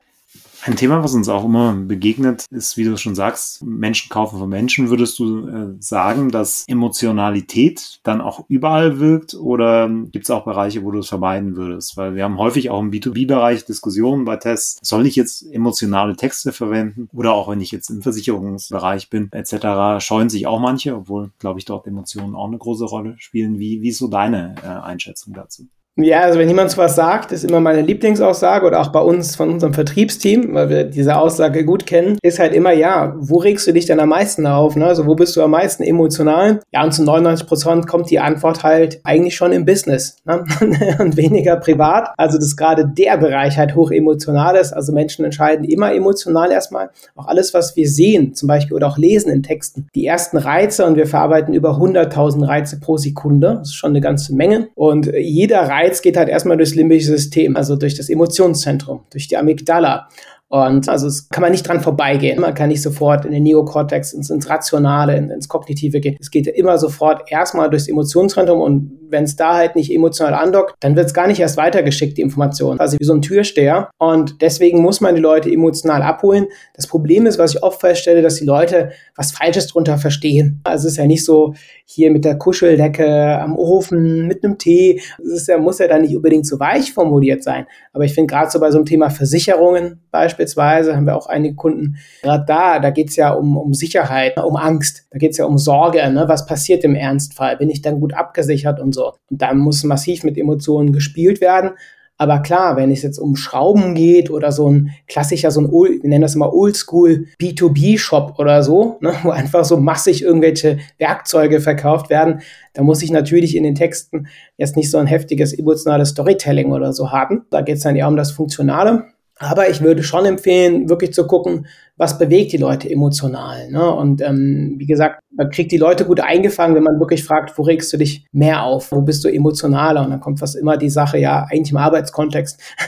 [0.67, 4.49] Ein Thema, was uns auch immer begegnet, ist, wie du schon sagst, Menschen kaufen von
[4.49, 4.89] Menschen.
[4.89, 10.83] Würdest du äh, sagen, dass Emotionalität dann auch überall wirkt oder gibt es auch Bereiche,
[10.83, 11.95] wo du es vermeiden würdest?
[11.95, 14.77] Weil wir haben häufig auch im B2B-Bereich Diskussionen bei Tests.
[14.81, 17.07] Soll ich jetzt emotionale Texte verwenden?
[17.13, 21.59] Oder auch wenn ich jetzt im Versicherungsbereich bin, etc., scheuen sich auch manche, obwohl, glaube
[21.59, 23.57] ich, dort Emotionen auch eine große Rolle spielen.
[23.57, 25.69] Wie, wie ist so deine äh, Einschätzung dazu?
[25.99, 29.49] Ja, also wenn jemand was sagt, ist immer meine Lieblingsaussage oder auch bei uns von
[29.49, 33.73] unserem Vertriebsteam, weil wir diese Aussage gut kennen, ist halt immer, ja, wo regst du
[33.73, 34.75] dich denn am meisten auf?
[34.75, 34.85] Ne?
[34.85, 36.59] Also wo bist du am meisten emotional?
[36.71, 40.43] Ja, und zu 99 Prozent kommt die Antwort halt eigentlich schon im Business ne?
[40.99, 42.09] und weniger privat.
[42.15, 44.73] Also dass gerade der Bereich halt hoch emotional ist.
[44.73, 46.91] Also Menschen entscheiden immer emotional erstmal.
[47.15, 49.87] Auch alles, was wir sehen, zum Beispiel oder auch lesen in Texten.
[49.95, 53.55] Die ersten Reize und wir verarbeiten über 100.000 Reize pro Sekunde.
[53.57, 54.67] Das ist schon eine ganze Menge.
[54.75, 59.27] Und jeder Reiz Reiz geht halt erstmal durchs limbische System, also durch das Emotionszentrum, durch
[59.27, 60.07] die Amygdala.
[60.49, 62.39] Und also es kann man nicht dran vorbeigehen.
[62.39, 66.15] Man kann nicht sofort in den Neokortex, ins, ins Rationale, ins Kognitive gehen.
[66.21, 70.75] Es geht immer sofort erstmal durchs Emotionszentrum und wenn es da halt nicht emotional andockt,
[70.79, 72.79] dann wird es gar nicht erst weitergeschickt, die Information.
[72.79, 73.89] Also wie so ein Türsteher.
[73.97, 76.47] Und deswegen muss man die Leute emotional abholen.
[76.75, 80.61] Das Problem ist, was ich oft feststelle, dass die Leute was Falsches drunter verstehen.
[80.63, 81.53] Also es ist ja nicht so
[81.85, 85.01] hier mit der Kuscheldecke am Ofen mit einem Tee.
[85.23, 87.65] Es ja, muss ja dann nicht unbedingt so weich formuliert sein.
[87.93, 91.55] Aber ich finde gerade so bei so einem Thema Versicherungen beispielsweise, haben wir auch einige
[91.55, 95.37] Kunden, gerade da, da geht es ja um, um Sicherheit, um Angst, da geht es
[95.37, 96.09] ja um Sorge.
[96.09, 96.25] Ne?
[96.27, 97.57] Was passiert im Ernstfall?
[97.57, 98.96] Bin ich dann gut abgesichert und so.
[99.05, 101.71] Und da muss massiv mit Emotionen gespielt werden.
[102.19, 106.01] Aber klar, wenn es jetzt um Schrauben geht oder so ein klassischer, so ein, Old,
[106.01, 111.61] wir nennen das immer Oldschool B2B-Shop oder so, ne, wo einfach so massig irgendwelche Werkzeuge
[111.61, 112.41] verkauft werden,
[112.73, 116.91] da muss ich natürlich in den Texten jetzt nicht so ein heftiges emotionales Storytelling oder
[116.91, 117.45] so haben.
[117.51, 119.05] Da geht es dann eher um das Funktionale.
[119.39, 123.69] Aber ich würde schon empfehlen, wirklich zu gucken, was bewegt die Leute emotional.
[123.71, 123.91] Ne?
[123.93, 127.63] Und ähm, wie gesagt, man kriegt die Leute gut eingefangen, wenn man wirklich fragt, wo
[127.63, 128.91] regst du dich mehr auf?
[128.91, 130.03] Wo bist du emotionaler?
[130.03, 132.59] Und dann kommt fast immer die Sache, ja, eigentlich im Arbeitskontext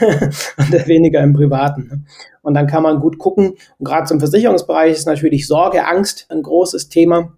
[0.58, 1.88] und weniger im Privaten.
[1.88, 2.04] Ne?
[2.42, 3.54] Und dann kann man gut gucken.
[3.78, 7.32] Und gerade zum Versicherungsbereich ist natürlich Sorge, Angst ein großes Thema.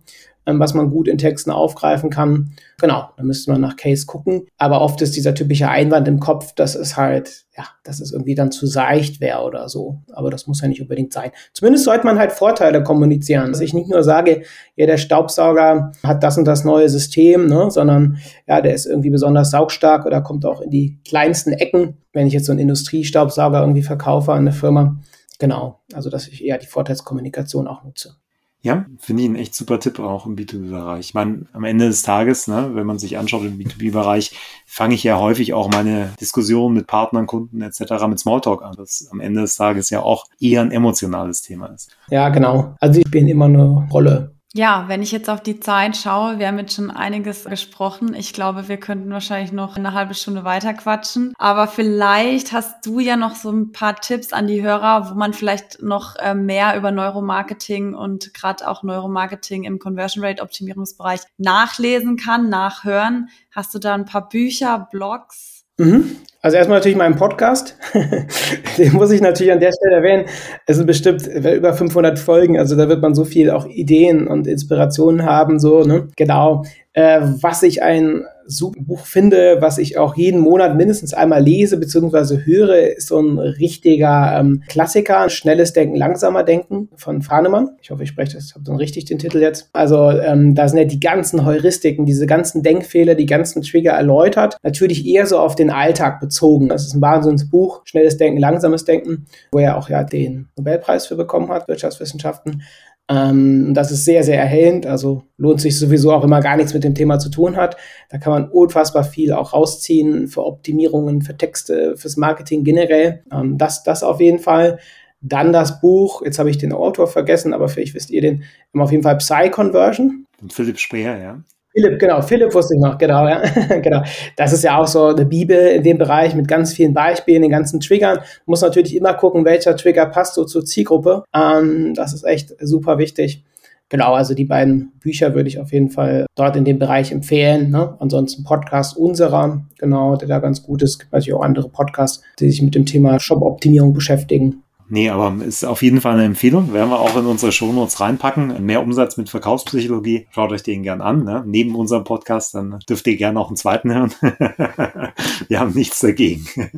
[0.44, 2.54] Ähm, was man gut in Texten aufgreifen kann.
[2.80, 4.48] Genau, da müsste man nach Case gucken.
[4.58, 8.34] Aber oft ist dieser typische Einwand im Kopf, dass es halt, ja, dass es irgendwie
[8.34, 10.00] dann zu seicht wäre oder so.
[10.12, 11.30] Aber das muss ja nicht unbedingt sein.
[11.52, 13.52] Zumindest sollte man halt Vorteile kommunizieren.
[13.52, 14.42] Dass ich nicht nur sage,
[14.74, 18.18] ja, der Staubsauger hat das und das neue System, ne, sondern
[18.48, 21.98] ja, der ist irgendwie besonders saugstark oder kommt auch in die kleinsten Ecken.
[22.12, 24.98] Wenn ich jetzt so einen Industriestaubsauger irgendwie verkaufe an eine Firma,
[25.38, 28.16] genau, also dass ich eher die Vorteilskommunikation auch nutze.
[28.64, 31.00] Ja, finde ich ein echt super Tipp auch im B2B-Bereich.
[31.00, 34.36] Ich meine, am Ende des Tages, ne, wenn man sich anschaut im B2B-Bereich,
[34.66, 38.06] fange ich ja häufig auch meine Diskussionen mit Partnern, Kunden etc.
[38.06, 41.90] mit Smalltalk an, das am Ende des Tages ja auch eher ein emotionales Thema ist.
[42.08, 42.76] Ja, genau.
[42.78, 46.46] Also ich bin immer eine Rolle ja, wenn ich jetzt auf die Zeit schaue, wir
[46.46, 48.14] haben jetzt schon einiges gesprochen.
[48.14, 51.32] Ich glaube, wir könnten wahrscheinlich noch eine halbe Stunde weiter quatschen.
[51.38, 55.32] Aber vielleicht hast du ja noch so ein paar Tipps an die Hörer, wo man
[55.32, 62.16] vielleicht noch äh, mehr über Neuromarketing und gerade auch Neuromarketing im Conversion Rate Optimierungsbereich nachlesen
[62.16, 63.30] kann, nachhören.
[63.50, 65.51] Hast du da ein paar Bücher, Blogs?
[65.78, 66.16] Mhm.
[66.44, 67.76] Also erstmal natürlich meinen Podcast.
[68.78, 70.24] Den muss ich natürlich an der Stelle erwähnen.
[70.66, 74.48] Es sind bestimmt über 500 Folgen, also da wird man so viel auch Ideen und
[74.48, 76.08] Inspirationen haben, so, ne?
[76.16, 76.64] Genau.
[76.94, 81.76] Äh, was ich ein super Buch finde, was ich auch jeden Monat mindestens einmal lese
[81.78, 82.44] bzw.
[82.44, 87.70] höre, ist so ein richtiger ähm, Klassiker, Schnelles Denken, Langsamer Denken von Fahnemann.
[87.80, 89.68] Ich hoffe, ich spreche das, habe dann richtig den Titel jetzt.
[89.72, 94.56] Also ähm, da sind ja die ganzen Heuristiken, diese ganzen Denkfehler, die ganzen Trigger erläutert.
[94.62, 96.68] Natürlich eher so auf den Alltag bezogen.
[96.68, 101.16] Das ist ein Wahnsinnsbuch, Schnelles Denken, Langsames Denken, wo er auch ja den Nobelpreis für
[101.16, 102.62] bekommen hat, Wirtschaftswissenschaften.
[103.08, 104.86] Ähm, das ist sehr, sehr erhellend.
[104.86, 107.76] Also lohnt sich sowieso auch immer gar nichts mit dem Thema zu tun hat.
[108.10, 113.24] Da kann man unfassbar viel auch rausziehen für Optimierungen, für Texte, fürs Marketing generell.
[113.32, 114.78] Ähm, das, das auf jeden Fall.
[115.20, 118.42] Dann das Buch, jetzt habe ich den Autor vergessen, aber vielleicht wisst ihr den,
[118.76, 120.26] auf jeden Fall Psy-Conversion.
[120.48, 121.42] Philipp Speer, ja.
[121.72, 123.42] Philipp, genau, Philipp wusste ich noch, genau, ja.
[123.80, 124.02] genau.
[124.36, 127.50] Das ist ja auch so eine Bibel in dem Bereich mit ganz vielen Beispielen, den
[127.50, 128.18] ganzen Triggern.
[128.44, 131.24] Muss natürlich immer gucken, welcher Trigger passt so zur Zielgruppe.
[131.34, 133.44] Ähm, das ist echt super wichtig.
[133.92, 137.70] Genau, also die beiden Bücher würde ich auf jeden Fall dort in dem Bereich empfehlen.
[137.70, 137.94] Ne?
[138.00, 140.92] Ansonsten Podcast unserer, genau, der da ganz gut ist.
[140.92, 144.62] Es gibt natürlich auch andere Podcasts, die sich mit dem Thema Shop-Optimierung beschäftigen.
[144.92, 146.74] Nee, aber ist auf jeden Fall eine Empfehlung.
[146.74, 148.62] Werden wir auch in unsere Shownotes reinpacken.
[148.66, 150.26] Mehr Umsatz mit Verkaufspsychologie.
[150.32, 151.24] Schaut euch den gern an.
[151.24, 151.42] Ne?
[151.46, 154.12] Neben unserem Podcast, dann dürft ihr gerne auch einen zweiten hören.
[155.48, 156.44] wir haben nichts dagegen.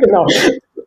[0.00, 0.26] genau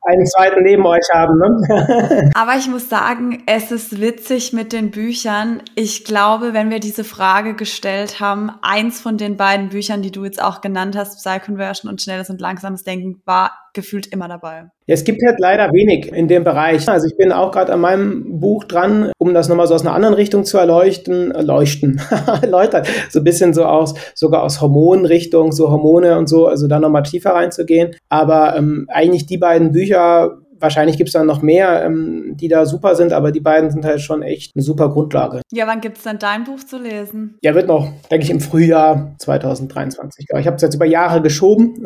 [0.06, 1.38] einen zweiten neben euch haben.
[1.38, 2.32] Ne?
[2.36, 5.62] Aber ich muss sagen, es ist witzig mit den Büchern.
[5.76, 10.24] Ich glaube, wenn wir diese Frage gestellt haben, eins von den beiden Büchern, die du
[10.24, 14.66] jetzt auch genannt hast, Psy-Conversion und Schnelles und Langsames Denken, war gefühlt immer dabei.
[14.86, 16.88] Ja, es gibt halt leider wenig in dem Bereich.
[16.88, 19.94] Also ich bin auch gerade an meinem Buch dran, um das nochmal so aus einer
[19.94, 22.02] anderen Richtung zu erleuchten, erleuchten,
[22.42, 26.80] erläutern, so ein bisschen so aus, sogar aus Hormonrichtung, so Hormone und so, also da
[26.80, 27.96] nochmal tiefer reinzugehen.
[28.10, 32.66] Aber ähm, eigentlich die beiden Bücher Wahrscheinlich gibt es dann noch mehr, ähm, die da
[32.66, 35.42] super sind, aber die beiden sind halt schon echt eine super Grundlage.
[35.52, 37.38] Ja, wann gibt es denn dein Buch zu lesen?
[37.42, 40.28] Ja, wird noch, denke ich, im Frühjahr 2023.
[40.40, 41.84] Ich habe es jetzt über Jahre geschoben.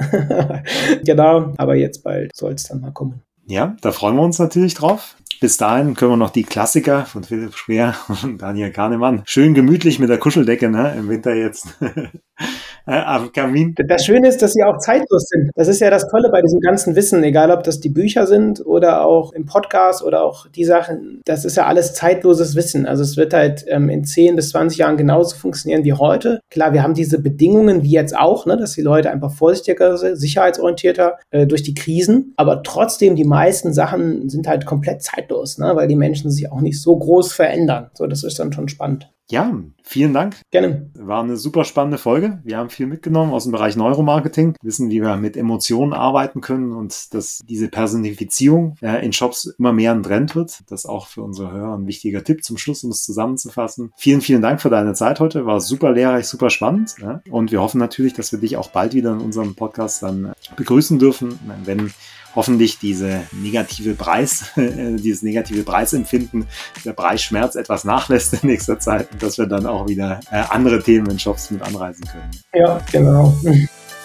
[1.03, 3.23] genau, aber jetzt bald soll es dann mal kommen.
[3.47, 5.15] Ja, da freuen wir uns natürlich drauf.
[5.39, 9.99] Bis dahin können wir noch die Klassiker von Philipp Schwer und Daniel Kahnemann schön gemütlich
[9.99, 11.67] mit der Kuscheldecke ne, im Winter jetzt
[12.87, 13.75] äh, am Kamin.
[13.87, 15.51] Das Schöne ist, dass sie auch zeitlos sind.
[15.55, 18.65] Das ist ja das Tolle bei diesem ganzen Wissen, egal ob das die Bücher sind
[18.65, 21.21] oder auch im Podcast oder auch die Sachen.
[21.25, 22.87] Das ist ja alles zeitloses Wissen.
[22.87, 26.39] Also es wird halt ähm, in 10 bis 20 Jahren genauso funktionieren wie heute.
[26.49, 30.15] Klar, wir haben diese Bedingungen wie jetzt auch, ne, dass die Leute einfach vorsichtiger sind,
[30.15, 32.33] sicherheitsorientierter äh, durch die Krisen.
[32.37, 35.75] Aber trotzdem, die meisten Sachen sind halt komplett zeitlos zeitlos, ne?
[35.75, 37.89] weil die Menschen sich auch nicht so groß verändern.
[37.93, 39.11] So, das ist dann schon spannend.
[39.29, 39.53] Ja,
[39.83, 40.37] vielen Dank.
[40.51, 40.89] Gerne.
[40.93, 42.39] War eine super spannende Folge.
[42.45, 46.71] Wir haben viel mitgenommen aus dem Bereich Neuromarketing, wissen, wie wir mit Emotionen arbeiten können
[46.71, 50.61] und dass diese Personifizierung äh, in Shops immer mehr ein Trend wird.
[50.69, 53.91] Das ist auch für unsere Hörer ein wichtiger Tipp zum Schluss, um es zusammenzufassen.
[53.97, 55.45] Vielen, vielen Dank für deine Zeit heute.
[55.45, 56.95] War super lehrreich, super spannend.
[57.29, 60.99] Und wir hoffen natürlich, dass wir dich auch bald wieder in unserem Podcast dann begrüßen
[60.99, 61.91] dürfen, wenn
[62.37, 66.45] hoffentlich diese negative Preis, dieses negative Preisempfinden,
[66.85, 70.81] der Preisschmerz etwas nachlässt in nächster Zeit und dass wir dann auch wieder äh, andere
[70.81, 72.29] Themen in Shops mit anreisen können.
[72.53, 73.35] Ja, genau.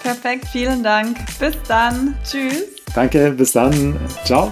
[0.02, 1.18] Perfekt, vielen Dank.
[1.38, 2.16] Bis dann.
[2.24, 2.64] Tschüss.
[2.94, 4.00] Danke, bis dann.
[4.24, 4.50] Ciao.